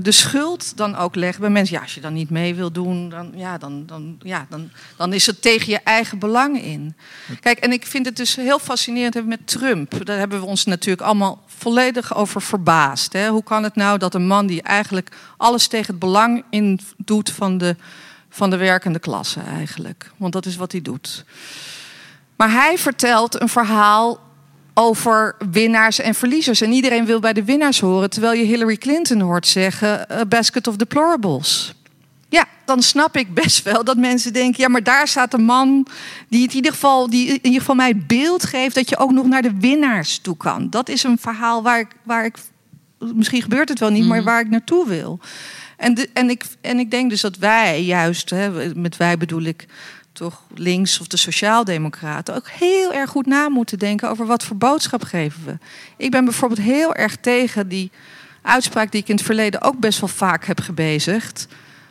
[0.02, 1.76] de schuld dan ook leggen bij mensen.
[1.76, 5.14] Ja, als je dan niet mee wil doen, dan, ja, dan, dan, ja, dan, dan
[5.14, 6.96] is het tegen je eigen belang in.
[7.40, 10.06] Kijk, en ik vind het dus heel fascinerend met Trump.
[10.06, 13.14] Daar hebben we ons natuurlijk allemaal volledig over verbaasd.
[13.14, 13.30] Hè?
[13.30, 17.32] Hoe kan het nou dat een man die eigenlijk alles tegen het belang in doet
[17.32, 17.76] van de,
[18.30, 20.12] van de werkende klasse eigenlijk?
[20.18, 21.26] Want dat is wat hij doet.
[22.36, 24.20] Maar hij vertelt een verhaal
[24.74, 26.62] over winnaars en verliezers.
[26.62, 30.68] En iedereen wil bij de winnaars horen, terwijl je Hillary Clinton hoort zeggen: a basket
[30.68, 31.74] of deplorables.
[32.30, 35.88] Ja, dan snap ik best wel dat mensen denken: ja, maar daar staat een man
[36.30, 39.12] die, in ieder geval, die in ieder geval mij het beeld geeft dat je ook
[39.12, 40.70] nog naar de winnaars toe kan.
[40.70, 42.38] Dat is een verhaal waar ik, waar ik
[43.14, 44.26] misschien gebeurt het wel niet, maar mhm.
[44.26, 45.20] waar ik naartoe wil.
[45.82, 49.42] En, de, en, ik, en ik denk dus dat wij juist, hè, met wij bedoel
[49.42, 49.66] ik
[50.14, 54.58] toch links of de sociaaldemocraten ook heel erg goed na moeten denken over wat voor
[54.58, 55.58] boodschap geven we.
[55.98, 57.92] Ik ben bijvoorbeeld heel erg tegen die
[58.42, 61.48] uitspraak die ik in het verleden ook best wel vaak heb gebezigd.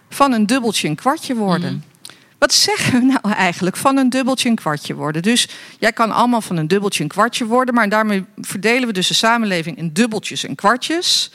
[0.08, 1.72] Van een dubbeltje een kwartje worden.
[1.72, 2.12] Mhm.
[2.38, 5.22] Wat zeggen we nou eigenlijk van een dubbeltje een kwartje worden?
[5.22, 5.48] Dus
[5.78, 9.14] jij kan allemaal van een dubbeltje een kwartje worden, maar daarmee verdelen we dus de
[9.14, 11.30] samenleving in dubbeltjes en kwartjes.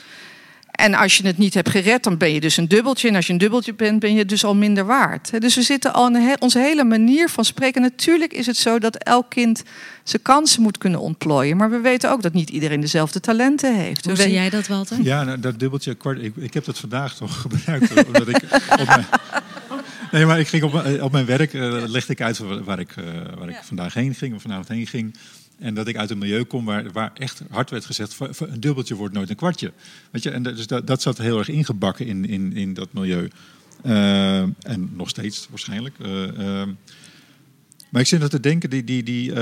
[0.76, 3.08] En als je het niet hebt gered, dan ben je dus een dubbeltje.
[3.08, 5.40] En als je een dubbeltje bent, ben je dus al minder waard.
[5.40, 7.82] Dus we zitten al in onze hele manier van spreken.
[7.82, 9.62] Natuurlijk is het zo dat elk kind
[10.02, 11.56] zijn kansen moet kunnen ontplooien.
[11.56, 14.04] Maar we weten ook dat niet iedereen dezelfde talenten heeft.
[14.04, 15.02] Hoe zie jij dat, Walter?
[15.02, 16.22] Ja, nou, dat dubbeltje kwart.
[16.22, 18.06] Ik, ik heb dat vandaag toch gebruikt.
[18.06, 18.42] omdat ik
[18.80, 19.06] op mijn,
[20.12, 23.04] nee, maar ik ging op, op mijn werk, uh, legde ik uit waar ik, uh,
[23.38, 25.16] waar ik vandaag heen ging, of vanavond heen ging.
[25.58, 28.94] En dat ik uit een milieu kom waar, waar echt hard werd gezegd: een dubbeltje
[28.94, 29.72] wordt nooit een kwartje.
[30.10, 33.28] Weet je, en dus dat, dat zat heel erg ingebakken in, in, in dat milieu.
[33.84, 35.94] Uh, en nog steeds waarschijnlijk.
[35.98, 36.62] Uh, uh,
[37.90, 39.32] maar ik zit er te denken, die, die, die,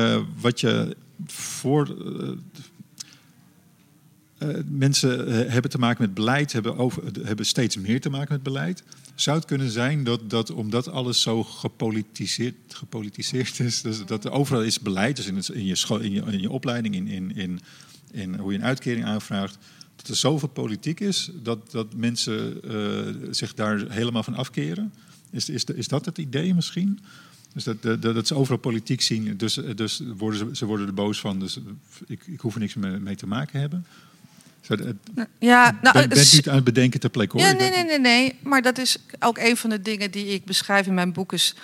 [0.40, 0.96] wat je
[1.26, 1.96] voor.
[4.66, 8.82] mensen hebben te maken met beleid, hebben, over, hebben steeds meer te maken met beleid.
[9.14, 14.30] Zou het kunnen zijn dat, dat omdat alles zo gepolitiseerd, gepolitiseerd is, dus dat er
[14.30, 17.36] overal is beleid, dus in, in, je, school, in, je, in je opleiding, in, in,
[17.36, 17.60] in,
[18.10, 19.58] in hoe je een uitkering aanvraagt,
[19.96, 24.92] dat er zoveel politiek is dat, dat mensen uh, zich daar helemaal van afkeren?
[25.30, 27.00] Is, is, is dat het idee misschien?
[27.52, 30.94] Dus dat, dat, dat ze overal politiek zien, dus, dus worden ze, ze worden er
[30.94, 31.58] boos van, dus
[32.06, 33.86] ik, ik hoef er niks mee, mee te maken hebben.
[35.38, 37.46] Ja, nou, ben, bent niet aan het bedenken ter plekke hoor.
[37.46, 38.38] Ja, nee, nee, nee, nee.
[38.42, 41.54] Maar dat is ook een van de dingen die ik beschrijf in mijn boek is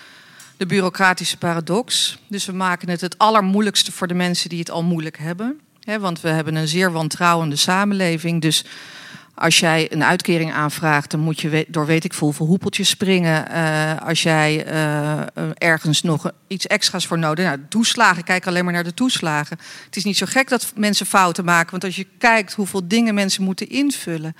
[0.57, 2.19] de bureaucratische paradox.
[2.29, 5.61] Dus we maken het het allermoeilijkste voor de mensen die het al moeilijk hebben.
[6.01, 8.41] want we hebben een zeer wantrouwende samenleving.
[8.41, 8.65] Dus
[9.41, 13.47] als jij een uitkering aanvraagt, dan moet je door weet ik veel hoepeltjes springen.
[13.51, 15.21] Uh, als jij uh,
[15.55, 17.57] ergens nog iets extra's voor nodig hebt.
[17.57, 19.59] Nou, toeslagen, kijk alleen maar naar de toeslagen.
[19.85, 21.71] Het is niet zo gek dat mensen fouten maken.
[21.71, 24.37] Want als je kijkt hoeveel dingen mensen moeten invullen.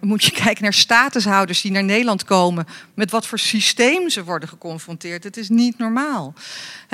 [0.00, 2.66] Moet je kijken naar statushouders die naar Nederland komen.
[2.94, 5.24] Met wat voor systeem ze worden geconfronteerd.
[5.24, 6.34] Het is niet normaal.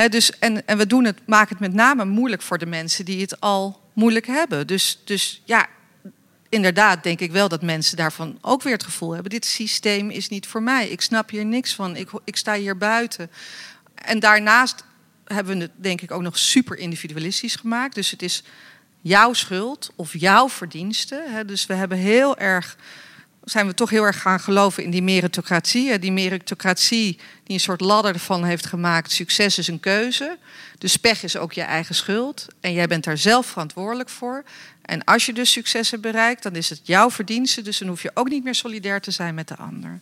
[0.08, 3.20] dus, en, en we doen het, maken het met name moeilijk voor de mensen die
[3.20, 4.66] het al moeilijk hebben.
[4.66, 5.66] Dus, dus ja,
[6.48, 10.28] inderdaad denk ik wel dat mensen daarvan ook weer het gevoel hebben: dit systeem is
[10.28, 10.88] niet voor mij.
[10.88, 11.96] Ik snap hier niks van.
[11.96, 13.30] Ik, ik sta hier buiten.
[13.94, 14.84] En daarnaast
[15.24, 17.94] hebben we het denk ik ook nog super individualistisch gemaakt.
[17.94, 18.42] Dus het is
[19.00, 21.46] jouw schuld of jouw verdiensten.
[21.46, 22.76] Dus we hebben heel erg
[23.44, 25.98] zijn we toch heel erg gaan geloven in die meritocratie.
[25.98, 29.12] Die meritocratie die een soort ladder ervan heeft gemaakt.
[29.12, 30.38] Succes is een keuze.
[30.78, 32.46] Dus pech is ook je eigen schuld.
[32.60, 34.44] En jij bent daar zelf verantwoordelijk voor.
[34.82, 37.62] En als je dus succes hebt bereikt, dan is het jouw verdienste.
[37.62, 40.00] Dus dan hoef je ook niet meer solidair te zijn met de ander.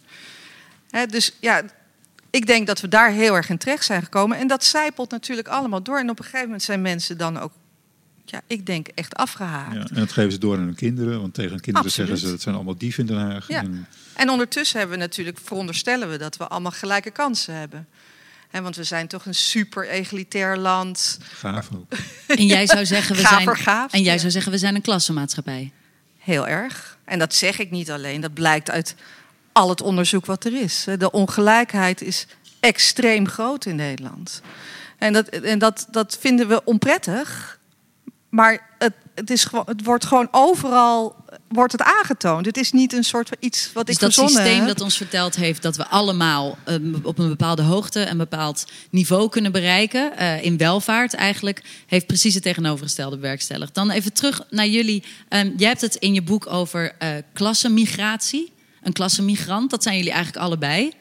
[1.09, 1.63] dus ja,
[2.31, 4.39] ik denk dat we daar heel erg in terecht zijn gekomen.
[4.39, 5.99] En dat zijpelt natuurlijk allemaal door.
[5.99, 7.53] En op een gegeven moment zijn mensen dan ook
[8.25, 9.75] ja, ik denk echt afgehaakt.
[9.75, 11.21] Ja, en dat geven ze door aan hun kinderen.
[11.21, 13.49] Want tegen hun kinderen zeggen ze, dat zijn allemaal dieven in Den Haag.
[13.49, 13.61] Ja.
[13.61, 13.87] En...
[14.15, 17.89] en ondertussen hebben we natuurlijk, veronderstellen we dat we allemaal gelijke kansen hebben.
[18.49, 21.19] He, want we zijn toch een super egalitair land.
[21.23, 21.93] Gaaf ook.
[22.27, 25.73] En jij zou zeggen, we zijn, gaaf, en jij zou zeggen, we zijn een klassenmaatschappij.
[26.19, 26.99] Heel erg.
[27.05, 28.21] En dat zeg ik niet alleen.
[28.21, 28.95] Dat blijkt uit
[29.53, 30.87] al het onderzoek wat er is.
[30.99, 32.27] De ongelijkheid is
[32.61, 34.43] extreem groot in Nederland.
[34.99, 37.59] En dat, en dat, dat vinden we onprettig.
[38.33, 41.17] Maar het, het, is het wordt gewoon overal
[41.49, 42.47] wordt het aangetoond.
[42.47, 45.37] Het is niet een soort van iets wat dus ik dat systeem dat ons verteld
[45.37, 50.45] heeft dat we allemaal um, op een bepaalde hoogte een bepaald niveau kunnen bereiken uh,
[50.45, 53.75] in welvaart eigenlijk heeft precies het tegenovergestelde bewerkstelligd.
[53.75, 55.05] Dan even terug naar jullie.
[55.29, 59.71] Um, jij hebt het in je boek over uh, klassenmigratie, een klassenmigrant.
[59.71, 60.93] Dat zijn jullie eigenlijk allebei.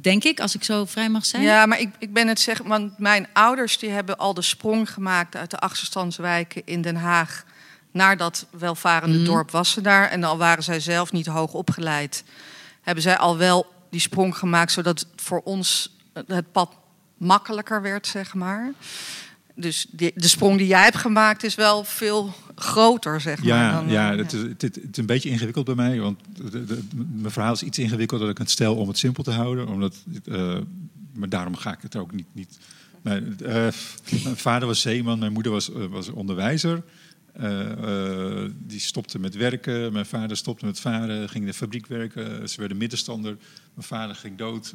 [0.00, 1.42] Denk ik, als ik zo vrij mag zijn.
[1.42, 4.90] Ja, maar ik, ik ben het zeggen, want mijn ouders die hebben al de sprong
[4.90, 7.44] gemaakt uit de achterstandswijken in Den Haag
[7.92, 9.24] naar dat welvarende mm.
[9.24, 10.08] dorp Wassenaar.
[10.08, 12.24] En al waren zij zelf niet hoog opgeleid,
[12.82, 16.70] hebben zij al wel die sprong gemaakt, zodat voor ons het pad
[17.16, 18.72] makkelijker werd, zeg maar.
[19.54, 23.46] Dus de sprong die jij hebt gemaakt is wel veel groter, zeg maar.
[23.46, 26.00] Ja, dan, ja, eh, het, is, het, het, is een beetje ingewikkeld bij mij.
[26.00, 26.80] Want de,
[27.12, 29.68] mijn verhaal is iets ingewikkelder dat ik het stel om het simpel te houden.
[29.68, 30.58] Omdat, uh,
[31.14, 32.26] maar daarom ga ik het ook niet...
[32.32, 32.58] niet
[33.02, 33.48] mijn, uh,
[34.24, 36.82] mijn vader was zeeman, mijn moeder was, was onderwijzer.
[38.66, 39.92] die stopte met werken.
[39.92, 42.48] Mijn vader stopte met varen, ging in de fabriek werken.
[42.48, 43.36] Ze werden middenstander.
[43.74, 44.74] Mijn vader ging dood.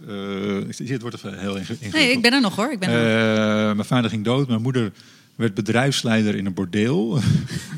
[0.78, 1.94] het wordt heel ingewikkeld.
[1.94, 2.72] Nee, ik ben er nog hoor.
[2.72, 4.48] Ik ben er Mijn vader ging dood.
[4.48, 4.92] Mijn moeder
[5.36, 7.10] werd bedrijfsleider in een bordeel.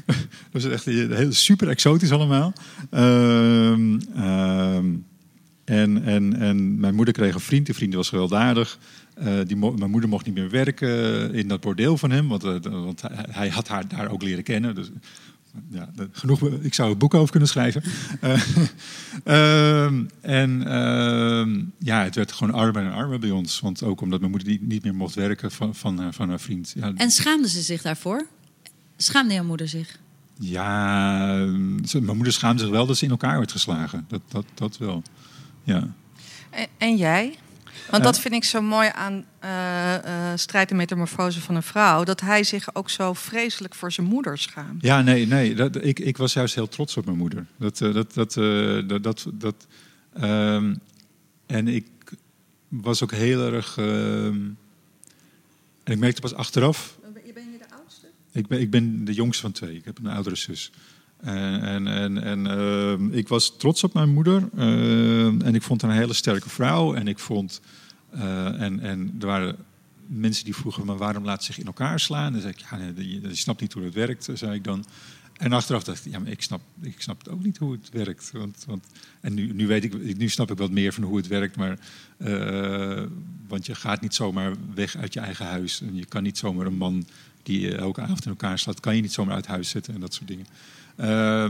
[0.06, 0.16] dat
[0.52, 2.54] was echt heel super exotisch allemaal.
[2.90, 4.86] Ehm, ehm,
[5.66, 7.66] en, en, en mijn moeder kreeg een vriend.
[7.66, 8.80] Die vriend was gewelddadig.
[9.24, 12.56] Uh, die mijn moeder mocht niet meer werken in dat bordeel van hem, want, uh,
[12.62, 14.76] want hij had haar daar ook leren kennen.
[14.76, 14.90] Dus
[15.70, 17.84] ja, genoeg, ik zou een boek over kunnen schrijven.
[19.26, 19.86] Uh,
[20.40, 23.60] en uh, ja, het werd gewoon armer en armer bij ons.
[23.60, 26.40] Want ook omdat mijn moeder niet, niet meer mocht werken van, van, haar, van haar
[26.40, 26.74] vriend.
[26.76, 26.92] Ja.
[26.96, 28.28] En schaamde ze zich daarvoor?
[28.98, 30.00] Schaamde jouw moeder zich?
[30.40, 31.26] Ja,
[31.92, 34.06] mijn moeder schaamde zich wel dat ze in elkaar werd geslagen.
[34.08, 35.04] Dat, dat, dat wel,
[35.64, 35.94] ja.
[36.50, 37.36] En, en jij?
[37.90, 39.50] Want dat vind ik zo mooi aan uh,
[39.94, 42.04] uh, strijd en metamorfose van een vrouw.
[42.04, 44.84] Dat hij zich ook zo vreselijk voor zijn moeder schaamt.
[44.84, 45.56] Ja, nee, nee.
[45.56, 47.46] Dat, ik, ik was juist heel trots op mijn moeder.
[47.58, 48.34] Dat, uh, dat, dat,
[48.88, 49.68] dat, dat, dat
[50.24, 50.82] um,
[51.46, 51.88] en ik
[52.68, 53.78] was ook heel erg.
[53.78, 54.40] Ehm,
[55.84, 56.98] en ik merkte pas achteraf.
[57.26, 58.08] Je bent je de oudste?
[58.32, 59.76] Ik ben, ik ben de jongste van twee.
[59.76, 60.72] Ik heb een oudere zus.
[61.26, 64.50] En, en, en, uh, ik was trots op mijn moeder.
[64.56, 66.94] Uh, en ik vond haar een hele sterke vrouw.
[66.94, 67.62] En ik vond.
[68.16, 69.56] Uh, en, en er waren
[70.08, 72.26] mensen die vroegen me waarom laat zich in elkaar slaan.
[72.26, 74.86] En dan zei ik, ja, je, je snapt niet hoe het werkt, zei ik dan.
[75.38, 78.32] En achteraf dacht ik, ja, maar ik snap, ik snap ook niet hoe het werkt.
[78.32, 78.86] Want, want,
[79.22, 81.56] en nu, nu, weet ik, nu snap ik wat meer van hoe het werkt.
[81.56, 81.80] Maar,
[82.18, 83.04] uh,
[83.48, 85.82] want je gaat niet zomaar weg uit je eigen huis.
[85.82, 87.06] En je kan niet zomaar een man
[87.44, 90.00] die je elke avond in elkaar slaat, kan je niet zomaar uit huis zetten en
[90.00, 90.46] dat soort dingen.
[90.98, 91.46] Uh,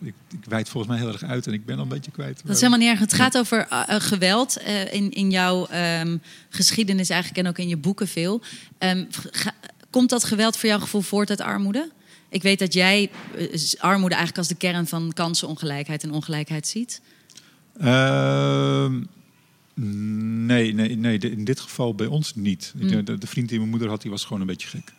[0.00, 2.40] ik, ik wijd volgens mij heel erg uit en ik ben al een beetje kwijt.
[2.44, 2.98] Dat is helemaal niet erg.
[2.98, 5.68] Het gaat over uh, geweld uh, in, in jouw
[6.00, 8.42] um, geschiedenis eigenlijk en ook in je boeken veel.
[8.78, 9.52] Um, ga,
[9.90, 11.90] komt dat geweld voor jouw gevoel voort uit armoede?
[12.28, 13.10] Ik weet dat jij
[13.78, 17.00] armoede eigenlijk als de kern van kansenongelijkheid en ongelijkheid ziet.
[17.78, 19.02] Ehm,
[20.46, 22.72] nee, nee, nee, in dit geval bij ons niet.
[22.76, 23.04] Mm.
[23.04, 24.92] De, de, vriend die mijn moeder had, die was gewoon een beetje gek.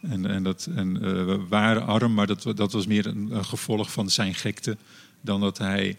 [0.00, 3.44] En, en, dat, en uh, we waren arm, maar dat, dat was meer een, een,
[3.44, 4.76] gevolg van zijn gekte
[5.20, 5.96] dan dat hij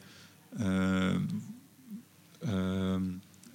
[0.60, 1.16] uh,
[2.46, 2.96] uh,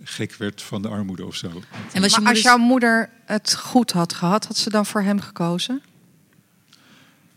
[0.02, 1.62] gek werd van de armoede of zo.
[1.92, 5.20] En was maar als jouw moeder het goed had gehad, had ze dan voor hem
[5.20, 5.82] gekozen?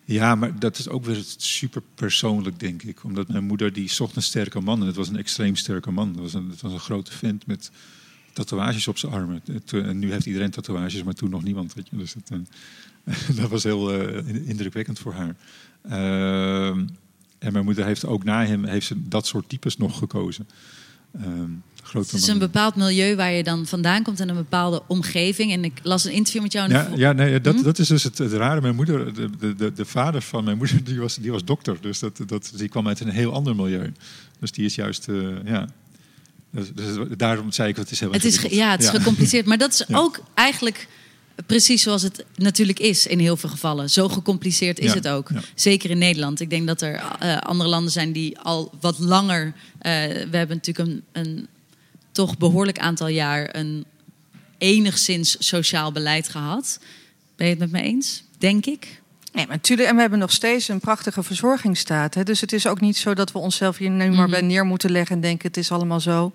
[0.06, 3.04] Ja, maar dat is ook weer super persoonlijk, denk ik.
[3.04, 4.82] Omdat mijn moeder, die zocht een sterke man.
[4.82, 6.08] En het was een extreem sterke man.
[6.08, 7.72] Het was een, het was een grote vent met
[8.38, 9.42] tatoeages op zijn armen.
[9.72, 11.74] En nu heeft iedereen tatoeages, maar toen nog niemand.
[11.74, 11.98] Weet je.
[11.98, 12.30] Dus het,
[13.40, 15.36] dat was heel uh, indrukwekkend voor haar.
[15.86, 16.68] Uh,
[17.40, 20.48] en mijn moeder heeft ook na hem heeft ze dat soort types nog gekozen.
[21.16, 21.24] Uh,
[21.92, 25.52] het is een bepaald milieu waar je dan vandaan komt en een bepaalde omgeving.
[25.52, 26.70] En ik las een interview met jou.
[26.70, 27.64] Ja, ja nee, dat, hm?
[27.64, 28.62] dat is dus het, het, rare.
[28.62, 31.78] Mijn moeder, de, de, de, vader van mijn moeder, die was, die was dokter.
[31.82, 33.92] Dus dat, dat, die kwam uit een heel ander milieu.
[34.40, 35.08] Dus die is juist,
[35.46, 35.68] ja.
[36.52, 39.46] Dus, dus, daarom zei ik, het is heel het is, Ja, het is gecompliceerd.
[39.46, 40.88] Maar dat is ook eigenlijk
[41.46, 43.90] precies zoals het natuurlijk is in heel veel gevallen.
[43.90, 45.30] Zo gecompliceerd is het ook.
[45.56, 46.40] Zeker in Nederland.
[46.40, 49.46] Ik denk dat er uh, andere landen zijn die al wat langer.
[49.46, 49.54] Uh,
[50.32, 51.48] we hebben natuurlijk een, een
[52.12, 53.86] toch behoorlijk aantal jaar een
[54.58, 56.80] enigszins sociaal beleid gehad.
[57.36, 58.24] Ben je het met me eens?
[58.38, 59.02] Denk ik.
[59.38, 59.90] Nee, maar natuurlijk.
[59.90, 62.14] En we hebben nog steeds een prachtige verzorgingsstaat.
[62.14, 62.24] Hè?
[62.24, 64.30] Dus het is ook niet zo dat we onszelf hier nu maar mhm.
[64.30, 66.34] bij neer moeten leggen en denken: het is allemaal zo.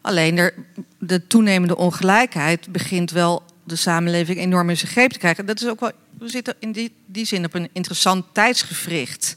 [0.00, 0.54] Alleen er,
[0.98, 5.46] de toenemende ongelijkheid begint wel de samenleving enorm in zijn greep te krijgen.
[5.46, 9.34] Dat is ook wel, we zitten in die, die zin op een interessant tijdsgevricht.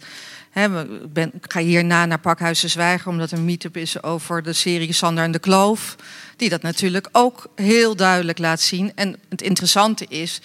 [0.50, 4.44] He, ik, ben, ik ga hierna naar Pakhuizen Zwijgen, omdat er een meetup is over
[4.44, 5.96] de serie Sander en de Kloof.
[6.36, 8.92] Die dat natuurlijk ook heel duidelijk laat zien.
[8.96, 10.42] En het interessante is,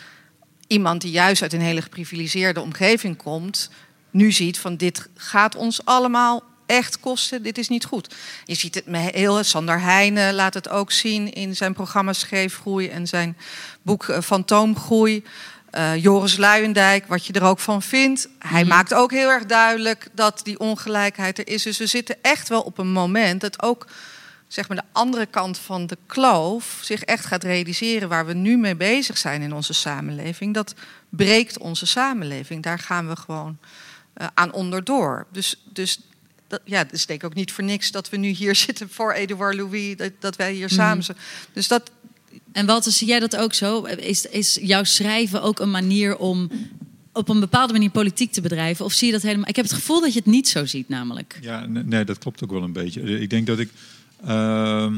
[0.70, 3.70] iemand die juist uit een hele geprivilegeerde omgeving komt,
[4.10, 8.14] nu ziet van dit gaat ons allemaal echt kosten, dit is niet goed.
[8.44, 12.88] Je ziet het met heel, Sander Heijnen laat het ook zien in zijn programma Scheefgroei
[12.88, 13.36] en zijn
[13.82, 15.24] boek eh, Fantoomgroei.
[15.74, 18.28] Uh, Joris Luijendijk, wat je er ook van vindt.
[18.38, 18.68] Hij mhm.
[18.68, 21.62] maakt ook heel erg duidelijk dat die ongelijkheid er is.
[21.62, 23.86] Dus we zitten echt wel op een moment dat ook
[24.52, 28.56] zeg maar, de andere kant van de kloof zich echt gaat realiseren waar we nu
[28.56, 30.54] mee bezig zijn in onze samenleving.
[30.54, 30.74] Dat
[31.08, 32.62] breekt onze samenleving.
[32.62, 33.58] Daar gaan we gewoon
[34.20, 35.26] uh, aan onderdoor.
[35.32, 36.00] Dus, dus
[36.46, 38.88] dat, ja, het is denk ik ook niet voor niks dat we nu hier zitten
[38.88, 41.04] voor Edouard Louis, dat, dat wij hier samen mhm.
[41.04, 41.18] zijn.
[41.52, 41.90] Dus dat,
[42.52, 43.82] en Walter, zie jij dat ook zo?
[43.82, 46.50] Is, is jouw schrijven ook een manier om
[47.12, 48.84] op een bepaalde manier politiek te bedrijven?
[48.84, 49.48] Of zie je dat helemaal?
[49.48, 51.38] Ik heb het gevoel dat je het niet zo ziet, namelijk.
[51.40, 53.20] Ja, nee, dat klopt ook wel een beetje.
[53.20, 53.70] Ik denk dat ik.
[54.24, 54.92] Uh,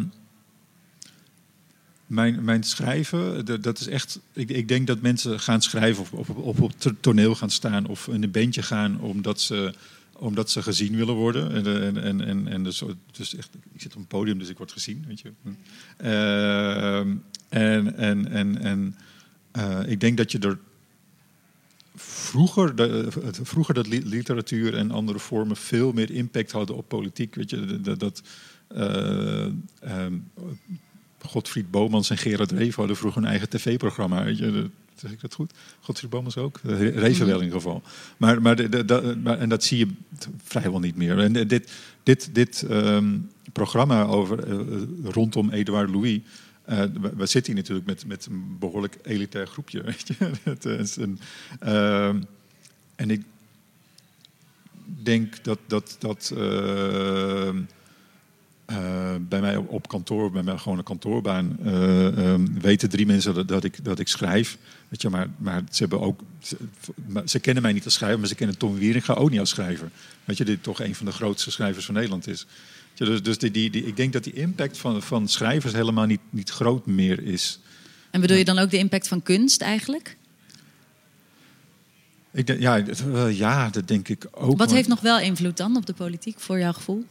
[2.06, 4.20] mijn, mijn schrijven, dat is echt.
[4.32, 8.08] Ik, ik denk dat mensen gaan schrijven of, of op het toneel gaan staan of
[8.08, 9.74] in een bandje gaan omdat ze
[10.12, 11.52] omdat ze gezien willen worden.
[11.52, 14.72] En, en, en, en dus, dus echt, ik zit op een podium, dus ik word
[14.72, 15.04] gezien.
[15.06, 15.32] Weet je.
[16.02, 18.96] Uh, en en, en, en
[19.56, 20.58] uh, ik denk dat je er
[21.94, 23.08] vroeger, de,
[23.42, 27.34] vroeger dat literatuur en andere vormen veel meer impact hadden op politiek.
[27.34, 28.00] Weet je, dat.
[28.00, 28.22] dat
[31.18, 34.24] Godfried Bomans en Gerard Reven hadden vroeger een eigen tv-programma.
[34.24, 34.70] Weet je,
[35.02, 35.52] Zeg ik dat goed?
[35.80, 36.60] Godfried Bomans ook?
[36.62, 37.82] Reven wel in ieder geval.
[38.16, 39.88] Maar, maar, de, de, maar, en dat zie je
[40.44, 41.18] vrijwel niet meer.
[41.18, 46.20] En dit, dit, dit um, programma over, uh, rondom Edouard Louis...
[46.68, 46.82] Uh,
[47.16, 49.82] we, zitten hier natuurlijk met, met een behoorlijk elitair groepje.
[49.84, 50.30] Weet je?
[50.42, 51.18] het is een,
[51.64, 52.08] uh,
[52.94, 53.22] en ik
[54.84, 55.58] denk dat...
[55.66, 56.34] dat, dat
[58.70, 63.06] uh, uh, bij mij op kantoor, bij mij gewoon een kantoorbaan, uh, um, weten drie
[63.06, 64.58] mensen dat, dat, ik, dat ik schrijf.
[64.88, 66.20] Weet je, maar, maar ze hebben ook.
[66.38, 66.56] Ze,
[67.24, 69.90] ze, kennen mij niet als schrijver, maar ze kennen Tom Wieringa ook niet als schrijver.
[70.24, 72.46] Weet je, dit toch een van de grootste schrijvers van Nederland is.
[72.94, 76.06] Je, dus dus die, die, die, ik denk dat die impact van, van schrijvers helemaal
[76.06, 77.58] niet, niet groot meer is.
[78.10, 80.16] En bedoel je dan ook de impact van kunst eigenlijk?
[82.32, 82.84] Ik denk, ja,
[83.28, 84.58] ja, dat denk ik ook.
[84.58, 87.04] Wat heeft nog wel invloed dan op de politiek, voor jouw gevoel?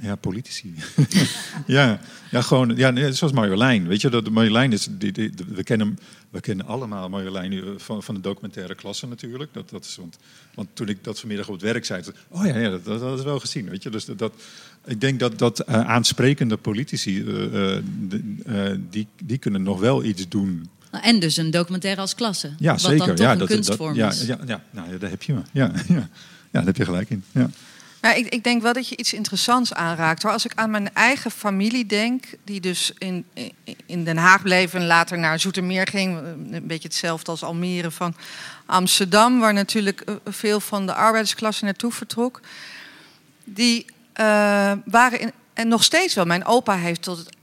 [0.00, 0.74] Ja, politici.
[1.66, 2.00] ja,
[2.30, 3.86] ja, gewoon, ja, zoals Marjolein.
[3.86, 5.98] Weet je, dat Marjolein is, die, die, we, kennen,
[6.30, 9.54] we kennen allemaal Marjolein eh, van, van de documentaire klasse natuurlijk.
[9.54, 10.18] Dat, dat is, want,
[10.54, 13.24] want toen ik dat vanmiddag op het werk zei, oh ja, ja dat, dat, is
[13.24, 13.68] wel gezien.
[13.68, 14.32] Weet je, dus dat,
[14.84, 17.76] ik denk dat, dat uh, aansprekende politici, uh,
[18.90, 20.68] die, die kunnen nog wel iets doen.
[20.90, 22.52] En dus een documentaire als klasse.
[22.58, 22.98] Ja, wat zeker.
[22.98, 24.26] Dan toch ja, een dat, kunstvorm dat, is.
[24.26, 25.40] Ja, ja, ja, nou, daar heb je me.
[25.52, 25.94] Ja, ja.
[25.94, 26.08] ja,
[26.50, 27.24] daar heb je gelijk in.
[27.32, 27.50] Ja.
[28.00, 30.22] Ja, ik, ik, denk wel dat je iets interessants aanraakt.
[30.22, 30.32] Hoor.
[30.32, 33.26] Als ik aan mijn eigen familie denk, die dus in,
[33.86, 36.18] in Den Haag bleef en later naar Zoetermeer ging.
[36.18, 38.14] Een beetje hetzelfde als Almere van
[38.66, 42.40] Amsterdam, waar natuurlijk eh, veel van de arbeidersklasse naartoe vertrok.
[43.44, 43.86] Die
[44.20, 46.24] uh, waren en nog steeds wel.
[46.24, 47.36] Mijn opa heeft tot het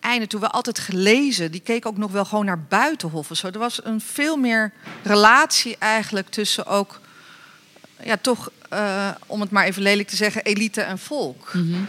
[0.00, 1.50] einde toe wel altijd gelezen.
[1.50, 3.36] Die keek ook nog wel gewoon naar buitenhoffen.
[3.36, 3.46] Zo.
[3.46, 6.99] Er was een veel meer relatie eigenlijk tussen ook
[8.04, 11.50] ja, toch, uh, om het maar even lelijk te zeggen, elite en volk.
[11.54, 11.82] Mhm.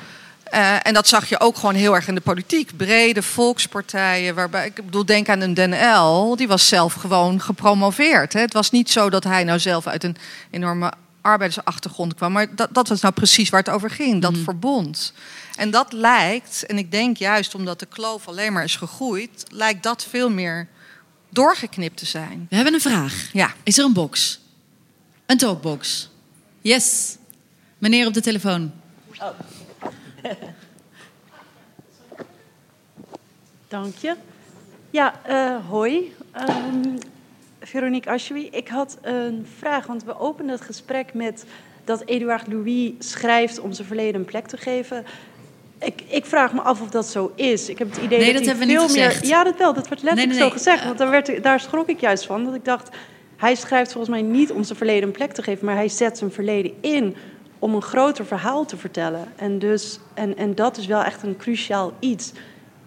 [0.53, 2.77] Uh, en dat zag je ook gewoon heel erg in de politiek.
[2.77, 8.33] Brede volkspartijen, waarbij ik bedoel, denk aan een Den L, die was zelf gewoon gepromoveerd.
[8.33, 8.39] Hè.
[8.39, 10.17] Het was niet zo dat hij nou zelf uit een
[10.49, 10.91] enorme
[11.21, 14.43] arbeidersachtergrond kwam, maar dat, dat was nou precies waar het over ging, dat mm.
[14.43, 15.13] verbond.
[15.55, 19.83] En dat lijkt, en ik denk juist omdat de kloof alleen maar is gegroeid, lijkt
[19.83, 20.67] dat veel meer
[21.29, 22.45] doorgeknipt te zijn.
[22.49, 23.29] We hebben een vraag.
[23.33, 23.53] Ja.
[23.63, 24.40] Is er een box?
[25.31, 26.09] Een talkbox?
[26.61, 27.17] Yes.
[27.77, 28.71] Meneer op de telefoon.
[29.21, 29.27] Oh.
[33.67, 34.15] Dank je.
[34.89, 36.13] Ja, uh, hoi.
[36.49, 36.97] Um,
[37.59, 38.47] Veronique Aschewi.
[38.51, 41.45] Ik had een vraag, want we openen het gesprek met
[41.83, 45.05] dat Eduard Louis schrijft om zijn verleden een plek te geven.
[45.79, 47.69] Ik, ik, vraag me af of dat zo is.
[47.69, 49.25] Ik heb het idee nee, dat, dat hij veel meer.
[49.25, 49.73] Ja, dat wel.
[49.73, 50.83] Dat werd letterlijk zo gezegd.
[50.83, 52.45] Want daar, werd, daar schrok ik juist van.
[52.45, 52.89] Dat ik dacht,
[53.41, 56.17] hij schrijft volgens mij niet om zijn verleden een plek te geven, maar hij zet
[56.17, 57.15] zijn verleden in
[57.59, 59.27] om een groter verhaal te vertellen.
[59.35, 62.31] En, dus, en, en dat is wel echt een cruciaal iets.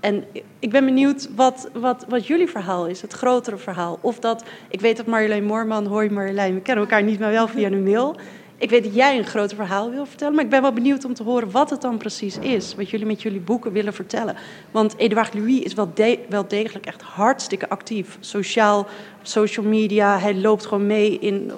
[0.00, 0.24] En
[0.58, 3.98] ik ben benieuwd wat, wat, wat jullie verhaal is, het grotere verhaal.
[4.00, 7.48] Of dat, ik weet dat Marjolein Moorman, hoi Marjolein, we kennen elkaar niet, maar wel
[7.48, 8.16] via een mail.
[8.58, 11.14] Ik weet dat jij een groter verhaal wil vertellen, maar ik ben wel benieuwd om
[11.14, 12.74] te horen wat het dan precies is.
[12.74, 14.36] Wat jullie met jullie boeken willen vertellen.
[14.70, 15.92] Want Edouard Louis is wel,
[16.28, 18.16] wel degelijk echt hartstikke actief.
[18.20, 18.86] Sociaal,
[19.22, 21.52] social media, hij loopt gewoon mee in,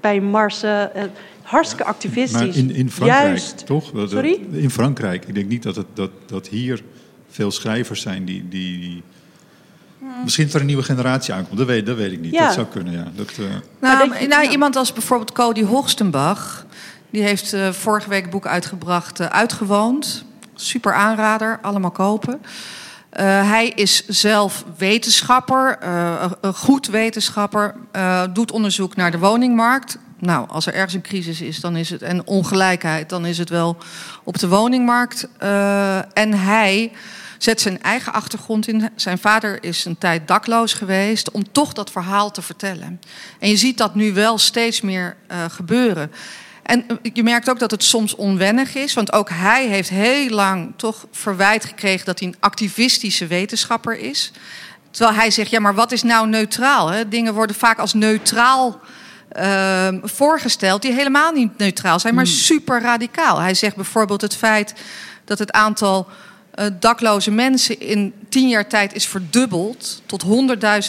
[0.00, 0.94] bij Marsen.
[0.94, 1.04] Eh,
[1.42, 2.40] hartstikke activistisch.
[2.40, 3.66] Maar in, in Frankrijk, Juist.
[3.66, 3.92] toch?
[4.06, 4.40] Sorry?
[4.50, 5.24] In Frankrijk.
[5.26, 6.82] Ik denk niet dat, het, dat, dat hier
[7.28, 8.48] veel schrijvers zijn die...
[8.48, 9.02] die
[10.22, 12.38] Misschien dat er een nieuwe generatie aankomt, dat weet, dat weet ik niet.
[12.38, 13.06] Dat zou kunnen, ja.
[13.14, 13.46] Dat, uh...
[13.80, 16.66] nou, nou, iemand als bijvoorbeeld Cody Hoogstenbach...
[17.10, 20.24] die heeft uh, vorige week een boek uitgebracht, uh, Uitgewoond.
[20.54, 22.40] Super aanrader, allemaal kopen.
[23.26, 25.78] hij is zelf wetenschapper,
[26.40, 27.74] een goed wetenschapper...
[28.32, 32.02] doet onderzoek naar de woningmarkt nou, als er ergens een crisis is, dan is het
[32.02, 33.76] en ongelijkheid, dan is het wel
[34.22, 35.28] op de woningmarkt.
[35.42, 36.92] Uh, en hij
[37.44, 38.90] zet zijn eigen achtergrond in.
[38.96, 43.00] Zijn vader is een tijd dakloos geweest om toch dat verhaal te vertellen.
[43.38, 46.12] En je ziet dat nu wel steeds meer uh, gebeuren.
[46.62, 50.28] En eh, je merkt ook dat het soms onwennig is, want ook hij heeft heel
[50.28, 54.32] lang toch verwijt gekregen dat hij een activistische wetenschapper is.
[54.90, 56.88] Terwijl hij zegt, ja, maar wat is nou neutraal?
[56.88, 57.08] Hè?
[57.08, 58.80] Dingen worden vaak als neutraal
[59.38, 62.34] uh, voorgesteld die helemaal niet neutraal zijn, maar hmm.
[62.34, 63.38] super radicaal.
[63.38, 64.74] Hij zegt bijvoorbeeld het feit
[65.24, 66.08] dat het aantal
[66.58, 70.24] uh, dakloze mensen in tien jaar tijd is verdubbeld tot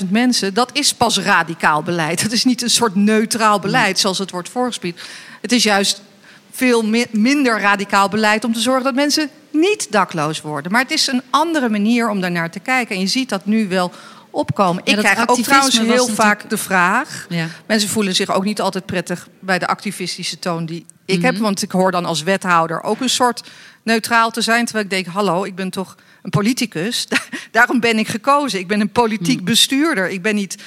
[0.03, 0.53] 100.000 mensen.
[0.53, 2.22] Dat is pas radicaal beleid.
[2.22, 5.01] Het is niet een soort neutraal beleid zoals het wordt voorgespied.
[5.41, 6.01] Het is juist
[6.51, 10.72] veel minder radicaal beleid om te zorgen dat mensen niet dakloos worden.
[10.72, 12.95] Maar het is een andere manier om daarnaar te kijken.
[12.95, 13.91] En je ziet dat nu wel
[14.30, 14.82] opkomen.
[14.86, 17.26] ik krijg ook trouwens heel vaak de vraag.
[17.30, 17.47] Ja.
[17.66, 21.33] Mensen voelen zich ook niet altijd prettig bij de activistische toon die ik heb.
[21.33, 21.43] Mhm.
[21.43, 23.43] Want ik hoor dan als wethouder ook een soort
[23.83, 24.65] neutraal te zijn.
[24.65, 27.07] Terwijl ik denk, hallo, ik ben toch een politicus.
[27.51, 28.59] Daarom ben ik gekozen.
[28.59, 29.45] Ik ben een politiek mhm.
[29.45, 30.09] bestuurder.
[30.09, 30.57] Ik ben niet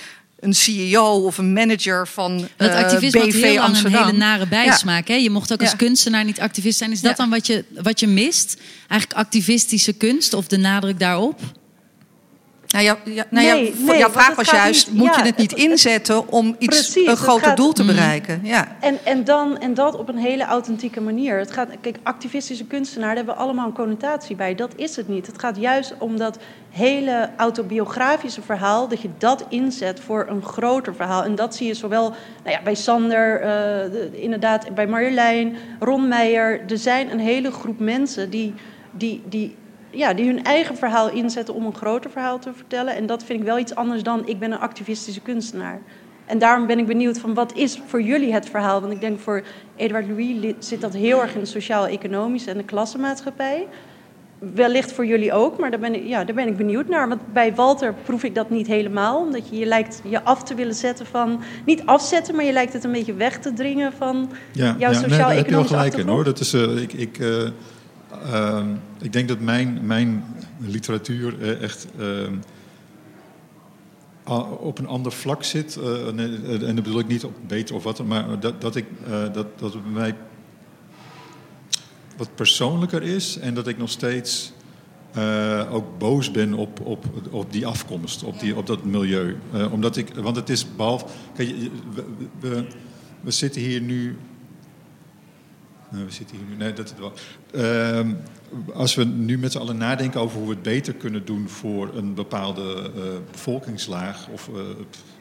[0.41, 4.01] een CEO of een manager van dat uh, activisme BV heel Amsterdam.
[4.01, 5.09] een hele nare bijsmaak.
[5.09, 5.14] Hè?
[5.14, 6.91] Je mocht ook als kunstenaar niet activist zijn.
[6.91, 8.61] Is dat dan wat je, wat je mist?
[8.89, 11.41] Eigenlijk activistische kunst of de nadruk daarop?
[12.69, 17.16] Nou nou nee, jouw vraag was juist, moet je het niet inzetten om iets, een
[17.16, 18.41] groter doel te bereiken?
[18.43, 18.77] Ja.
[18.81, 21.39] En, en, dan, en dat op een hele authentieke manier.
[21.39, 24.55] Het gaat, kijk, activistische kunstenaar, daar hebben we allemaal een connotatie bij.
[24.55, 25.27] Dat is het niet.
[25.27, 26.39] Het gaat juist om dat
[26.71, 31.25] hele autobiografische verhaal, dat je dat inzet voor een groter verhaal.
[31.25, 32.09] En dat zie je zowel
[32.45, 36.61] nou ja, bij Sander, uh, inderdaad bij Marjolein, Ron Meijer.
[36.69, 38.55] Er zijn een hele groep mensen die,
[38.91, 39.57] die, die
[39.91, 42.95] ja, die hun eigen verhaal inzetten om een groter verhaal te vertellen.
[42.95, 45.80] En dat vind ik wel iets anders dan ik ben een activistische kunstenaar.
[46.26, 48.80] En daarom ben ik benieuwd van wat is voor jullie het verhaal?
[48.80, 49.43] Want ik denk voor
[49.76, 53.66] Edward Louis zit dat heel erg in de sociaal-economische en de klassenmaatschappij.
[54.55, 57.09] Wellicht voor jullie ook, maar daar ben, ik, ja, daar ben ik benieuwd naar.
[57.09, 59.20] Want bij Walter proef ik dat niet helemaal.
[59.20, 61.41] Omdat je je lijkt je af te willen zetten van...
[61.64, 64.99] Niet afzetten, maar je lijkt het een beetje weg te dringen van ja, jouw ja,
[64.99, 66.24] sociaal-economische nee, heb je wel gelijk in hoor.
[66.24, 67.49] Dat is, uh, ik, ik, uh,
[68.13, 68.67] uh,
[69.01, 70.25] ik denk dat mijn, mijn
[70.59, 72.29] literatuur eh, echt uh,
[74.61, 75.77] op een ander vlak zit.
[75.77, 76.07] Uh,
[76.69, 78.87] en dat bedoel ik niet op beter of wat, maar dat, dat, ik,
[79.33, 80.17] dat, dat het bij mij
[82.17, 84.53] wat persoonlijker is en dat ik nog steeds
[85.71, 89.37] ook boos ben op, op, op die afkomst, op, die, op dat milieu.
[89.71, 91.07] omdat ik, want het is behalve.
[91.35, 91.55] Kijk,
[91.95, 92.05] we,
[92.41, 92.67] we,
[93.21, 94.17] we zitten hier nu
[95.91, 96.72] nou, we zitten hier nu.
[96.72, 96.95] Dat.
[97.55, 98.01] Uh,
[98.74, 101.95] als we nu met z'n allen nadenken over hoe we het beter kunnen doen voor
[101.95, 104.57] een bepaalde uh, bevolkingslaag, of uh,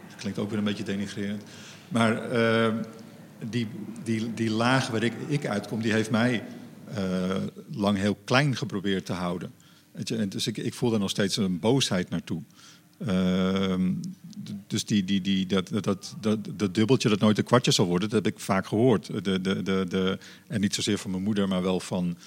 [0.07, 1.43] het klinkt ook weer een beetje denigrerend,
[1.88, 2.74] maar uh,
[3.49, 3.68] die,
[4.03, 6.43] die, die laag waar ik, ik uitkom, die heeft mij
[7.72, 9.51] lang heel klein geprobeerd te houden.
[10.30, 12.41] Dus ik, ik voel er nog steeds een boosheid naartoe.
[13.06, 13.93] Ehm,
[14.68, 18.10] dus die, die, die, dat, dat, dat, dat dubbeltje dat nooit een kwartje zal worden,
[18.10, 19.06] dat heb ik vaak gehoord.
[19.24, 20.18] De, de, de, de,
[20.48, 22.18] en niet zozeer van mijn moeder, maar wel van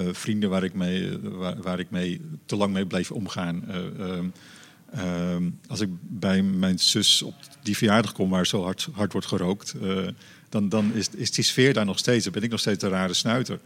[0.00, 3.64] uh, vrienden waar ik, mee, waar, waar, ik mee te lang mee bleef omgaan.
[3.68, 9.12] Uh, um, als ik bij mijn zus op die verjaardag kom waar zo hard, hard
[9.12, 10.08] wordt gerookt, uh,
[10.48, 12.24] dan, dan is, is die sfeer daar nog steeds.
[12.24, 13.60] Dan ben ik nog steeds de rare snuiter.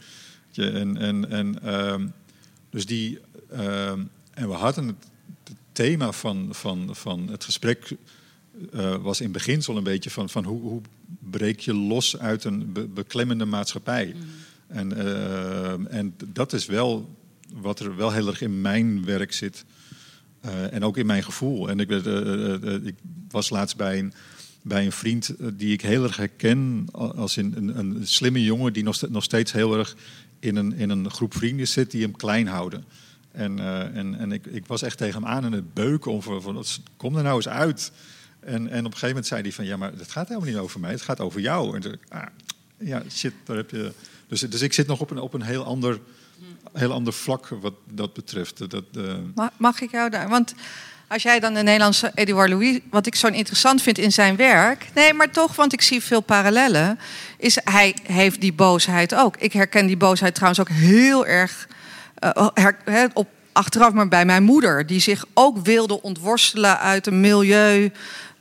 [0.55, 2.07] En, en, en, ehm,
[2.69, 3.19] dus die,
[4.33, 5.07] en we hadden het
[5.75, 7.95] thema van, van, van het gesprek
[8.73, 10.81] uh, was in beginsel een beetje van, van hoe, hoe
[11.19, 14.15] breek je los uit een be beklemmende maatschappij.
[14.15, 14.23] Mm.
[14.67, 17.15] En, uh, en dat is wel
[17.53, 19.65] wat er wel heel erg in mijn werk zit.
[20.45, 21.69] Uh, en ook in mijn gevoel.
[21.69, 21.89] En ik,
[22.85, 22.95] ik
[23.29, 24.13] was laatst bij een,
[24.61, 28.83] bij een vriend die ik heel erg herken als in een, een slimme jongen die
[28.83, 29.95] nog, nog steeds heel erg
[30.39, 32.83] in een, in een groep vrienden zit die hem klein houden.
[33.35, 36.21] En, uh, en, en ik, ik was echt tegen hem aan in het beuken om
[36.21, 36.63] van, van
[36.97, 37.91] kom er nou eens uit.
[38.39, 40.57] En, en op een gegeven moment zei hij van ja, maar het gaat helemaal niet
[40.57, 41.75] over mij, het gaat over jou.
[41.75, 42.25] En toen, ah,
[42.77, 43.91] ja, shit, daar heb je.
[44.27, 45.99] Dus, dus ik zit nog op een, op een heel ander,
[46.73, 48.69] heel ander vlak wat dat betreft.
[48.69, 49.13] Dat, uh...
[49.57, 50.29] Mag ik jou daar?
[50.29, 50.53] Want
[51.07, 54.87] als jij dan de Nederlandse Edouard Louis, wat ik zo interessant vind in zijn werk,
[54.93, 56.99] nee, maar toch, want ik zie veel parallellen,
[57.37, 59.37] is hij heeft die boosheid ook.
[59.37, 61.67] Ik herken die boosheid trouwens ook heel erg
[62.25, 67.91] uh, op, achteraf, maar bij mijn moeder, die zich ook wilde ontworstelen uit een milieu.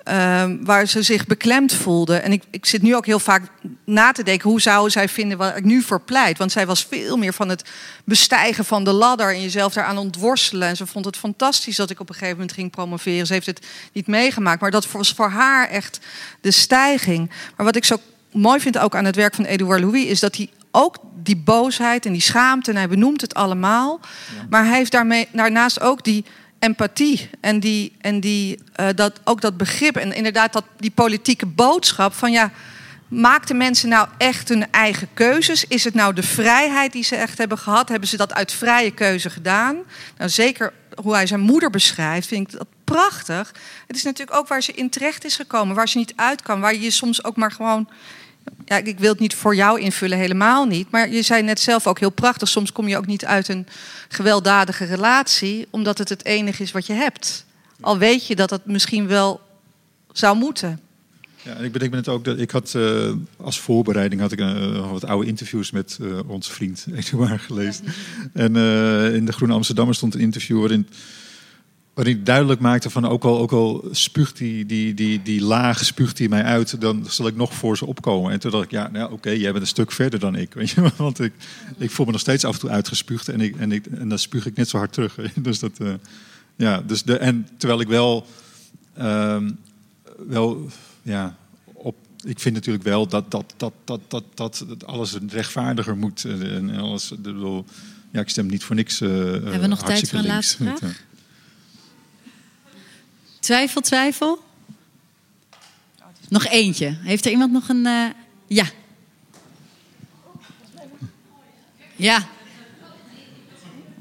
[0.09, 2.17] Uh, waar ze zich beklemd voelde.
[2.17, 3.43] En ik, ik zit nu ook heel vaak
[3.85, 4.51] na te denken...
[4.51, 6.39] hoe zou zij vinden wat ik nu voor pleit?
[6.39, 7.65] Want zij was veel meer van het
[8.05, 9.35] bestijgen van de ladder...
[9.35, 10.69] en jezelf daaraan ontworstelen.
[10.69, 13.27] En ze vond het fantastisch dat ik op een gegeven moment ging promoveren.
[13.27, 16.01] Ze heeft het niet meegemaakt, maar dat was voor haar echt
[16.41, 17.31] de stijging.
[17.57, 17.97] Maar wat ik zo
[18.33, 20.05] mooi vind ook aan het werk van Edouard Louis...
[20.05, 24.01] is dat hij ook die boosheid en die schaamte, en hij benoemt het allemaal.
[24.51, 26.25] Maar hij heeft daarmee, daarnaast ook die
[26.59, 31.47] empathie en, die, en die, uh, dat, ook dat begrip en inderdaad dat, die politieke
[31.47, 32.51] boodschap van ja,
[33.09, 35.65] maakten mensen nou echt hun eigen keuzes?
[35.67, 37.89] Is het nou de vrijheid die ze echt hebben gehad?
[37.89, 39.77] Hebben ze dat uit vrije keuze gedaan?
[40.17, 40.73] Nou, zeker
[41.03, 43.55] hoe hij zijn moeder beschrijft, vind ik dat prachtig.
[43.87, 46.61] Het is natuurlijk ook waar ze in terecht is gekomen, waar ze niet uit kan,
[46.61, 47.89] waar je soms ook maar gewoon
[48.65, 50.91] ja, ik wil het niet voor jou invullen, helemaal niet.
[50.91, 52.49] Maar je zei net zelf ook heel prachtig.
[52.49, 53.67] Soms kom je ook niet uit een
[54.09, 57.45] gewelddadige relatie, omdat het het enige is wat je hebt.
[57.81, 59.41] Al weet je dat het misschien wel
[60.13, 60.81] zou moeten.
[61.43, 64.91] Ja, ik bedenk me het ook dat ik had uh, als voorbereiding had ik uh,
[64.91, 67.85] wat oude interviews met uh, onze vriend Eduard gelezen.
[68.33, 68.57] En
[69.15, 70.89] in de Groene Amsterdammer stond een interview waarin
[71.95, 75.85] Waarin ik duidelijk maakte van ook al, ook al spuugt die, die, die, die laag
[75.85, 78.33] spuugt hij mij uit, dan zal ik nog voor ze opkomen.
[78.33, 80.55] En toen dacht ik, ja, nou, oké, jij bent een stuk verder dan ik.
[80.59, 80.91] Weet je?
[80.97, 81.33] Want ik,
[81.79, 84.19] ik voel me nog steeds af en toe uitgespuugd en, ik, en, ik, en dan
[84.19, 85.19] spuug ik net zo hard terug.
[85.35, 85.95] Dus dat, uh,
[86.57, 88.27] ja, dus de, en terwijl ik wel,
[89.01, 89.59] um,
[90.29, 90.67] wel
[91.03, 94.01] ja, op, ik vind natuurlijk wel dat, dat, dat, dat,
[94.35, 96.25] dat, dat alles rechtvaardiger moet.
[96.25, 97.65] En alles, bedoel,
[98.13, 99.01] ja, ik stem niet voor niks.
[99.01, 101.04] Uh, Hebben we nog tijd voor een laatste vraag?
[103.45, 104.39] Twijfel, twijfel?
[106.29, 106.97] Nog eentje.
[107.03, 107.87] Heeft er iemand nog een.
[107.87, 108.07] Uh...
[108.47, 108.65] Ja.
[111.97, 112.19] Ja.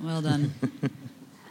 [0.01, 0.51] Wel dan.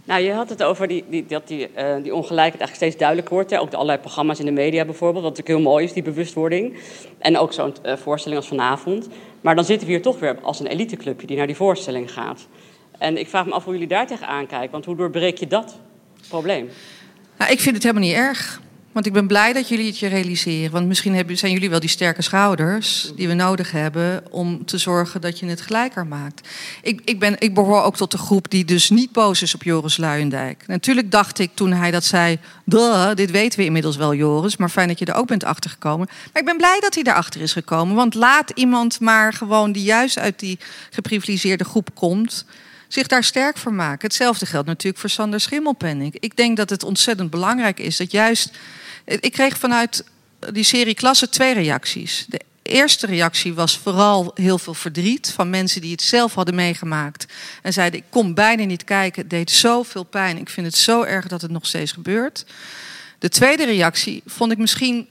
[0.05, 3.35] Nou, je had het over die, die, dat die, uh, die ongelijkheid eigenlijk steeds duidelijker
[3.35, 3.51] wordt.
[3.51, 3.61] Hè?
[3.61, 6.79] Ook de allerlei programma's in de media bijvoorbeeld, wat natuurlijk heel mooi is, die bewustwording.
[7.19, 9.09] En ook zo'n uh, voorstelling als vanavond.
[9.41, 12.47] Maar dan zitten we hier toch weer als een eliteclubje die naar die voorstelling gaat.
[12.99, 15.79] En ik vraag me af hoe jullie daar tegenaan kijken, want hoe doorbreek je dat
[16.29, 16.69] probleem?
[17.43, 18.61] Nou, ik vind het helemaal niet erg.
[18.93, 20.71] Want ik ben blij dat jullie het je realiseren.
[20.71, 25.21] Want misschien zijn jullie wel die sterke schouders die we nodig hebben om te zorgen
[25.21, 26.49] dat je het gelijker maakt.
[26.83, 29.63] Ik, ik, ben, ik behoor ook tot de groep die dus niet boos is op
[29.63, 30.65] Joris Luijendijk.
[30.67, 34.69] Natuurlijk dacht ik toen hij dat zei, Duh, dit weten we inmiddels wel Joris, maar
[34.69, 36.09] fijn dat je er ook bent achtergekomen.
[36.33, 37.95] Maar ik ben blij dat hij erachter is gekomen.
[37.97, 40.59] Want laat iemand maar gewoon die juist uit die
[40.91, 42.45] geprivilegeerde groep komt
[42.93, 44.07] zich daar sterk voor maken.
[44.07, 46.17] Hetzelfde geldt natuurlijk voor Sander Schimmelpenning.
[46.21, 48.51] Ik denk dat het ontzettend belangrijk is dat juist.
[49.05, 50.05] Ik kreeg vanuit
[50.53, 52.27] die serie Klasse twee reacties.
[52.29, 57.27] De eerste reactie was vooral heel veel verdriet van mensen die het zelf hadden meegemaakt.
[57.63, 60.39] En zeiden: Ik kom bijna niet kijken, het deed zoveel pijn.
[60.39, 62.45] Ik vind het zo erg dat het nog steeds gebeurt.
[63.19, 65.09] De tweede reactie vond ik misschien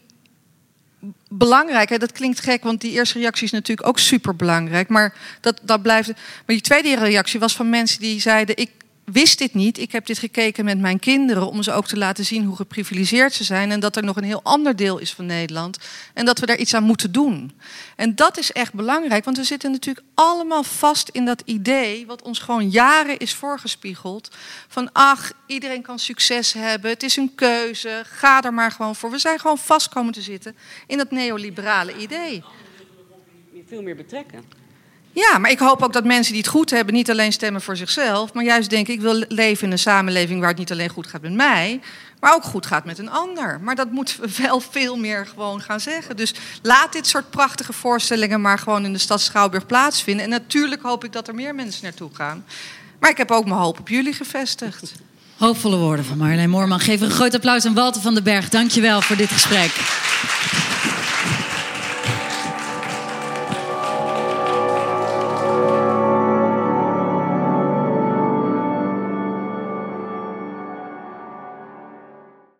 [1.34, 1.90] belangrijk.
[1.90, 1.98] Hè?
[1.98, 4.90] Dat klinkt gek, want die eerste reactie is natuurlijk ook super belangrijk.
[4.90, 6.08] Maar dat, dat blijft.
[6.08, 6.16] Maar
[6.46, 8.70] die tweede reactie was van mensen die zeiden: Ik
[9.12, 9.78] wist dit niet.
[9.78, 13.34] Ik heb dit gekeken met mijn kinderen om ze ook te laten zien hoe geprivilegeerd
[13.34, 13.72] ze zijn.
[13.72, 15.78] En dat er nog een heel ander deel is van Nederland.
[16.14, 17.52] En dat we daar iets aan moeten doen.
[17.96, 22.22] En dat is echt belangrijk, want we zitten natuurlijk allemaal vast in dat idee, wat
[22.22, 24.36] ons gewoon jaren is voorgespiegeld.
[24.68, 29.12] Van ach, iedereen kan succes hebben, het is een keuze, ga er maar gewoon voor.
[29.12, 30.56] We zijn gewoon vast komen te zitten
[30.88, 32.44] in dat neoliberale idee.
[33.68, 34.61] Veel meer betrekken.
[35.14, 37.78] Ja, maar ik hoop ook dat mensen die het goed hebben niet alleen stemmen voor
[37.78, 41.08] zichzelf, maar juist denken: ik wil leven in een samenleving waar het niet alleen goed
[41.08, 41.80] gaat met mij,
[42.20, 43.60] maar ook goed gaat met een ander.
[43.62, 46.18] Maar dat moeten we wel veel meer gewoon gaan zeggen.
[46.18, 50.24] Dus laat dit soort prachtige voorstellingen maar gewoon in de stad Schouwburg plaatsvinden.
[50.24, 52.46] En natuurlijk hoop ik dat er meer mensen naartoe gaan.
[53.00, 54.92] Maar ik heb ook mijn hoop op jullie gevestigd.
[55.38, 56.80] Hoopvolle woorden van Marjolein Moorman.
[56.80, 58.50] Geef een groot applaus aan Walter van den Berg.
[58.50, 59.72] Dankjewel voor dit gesprek.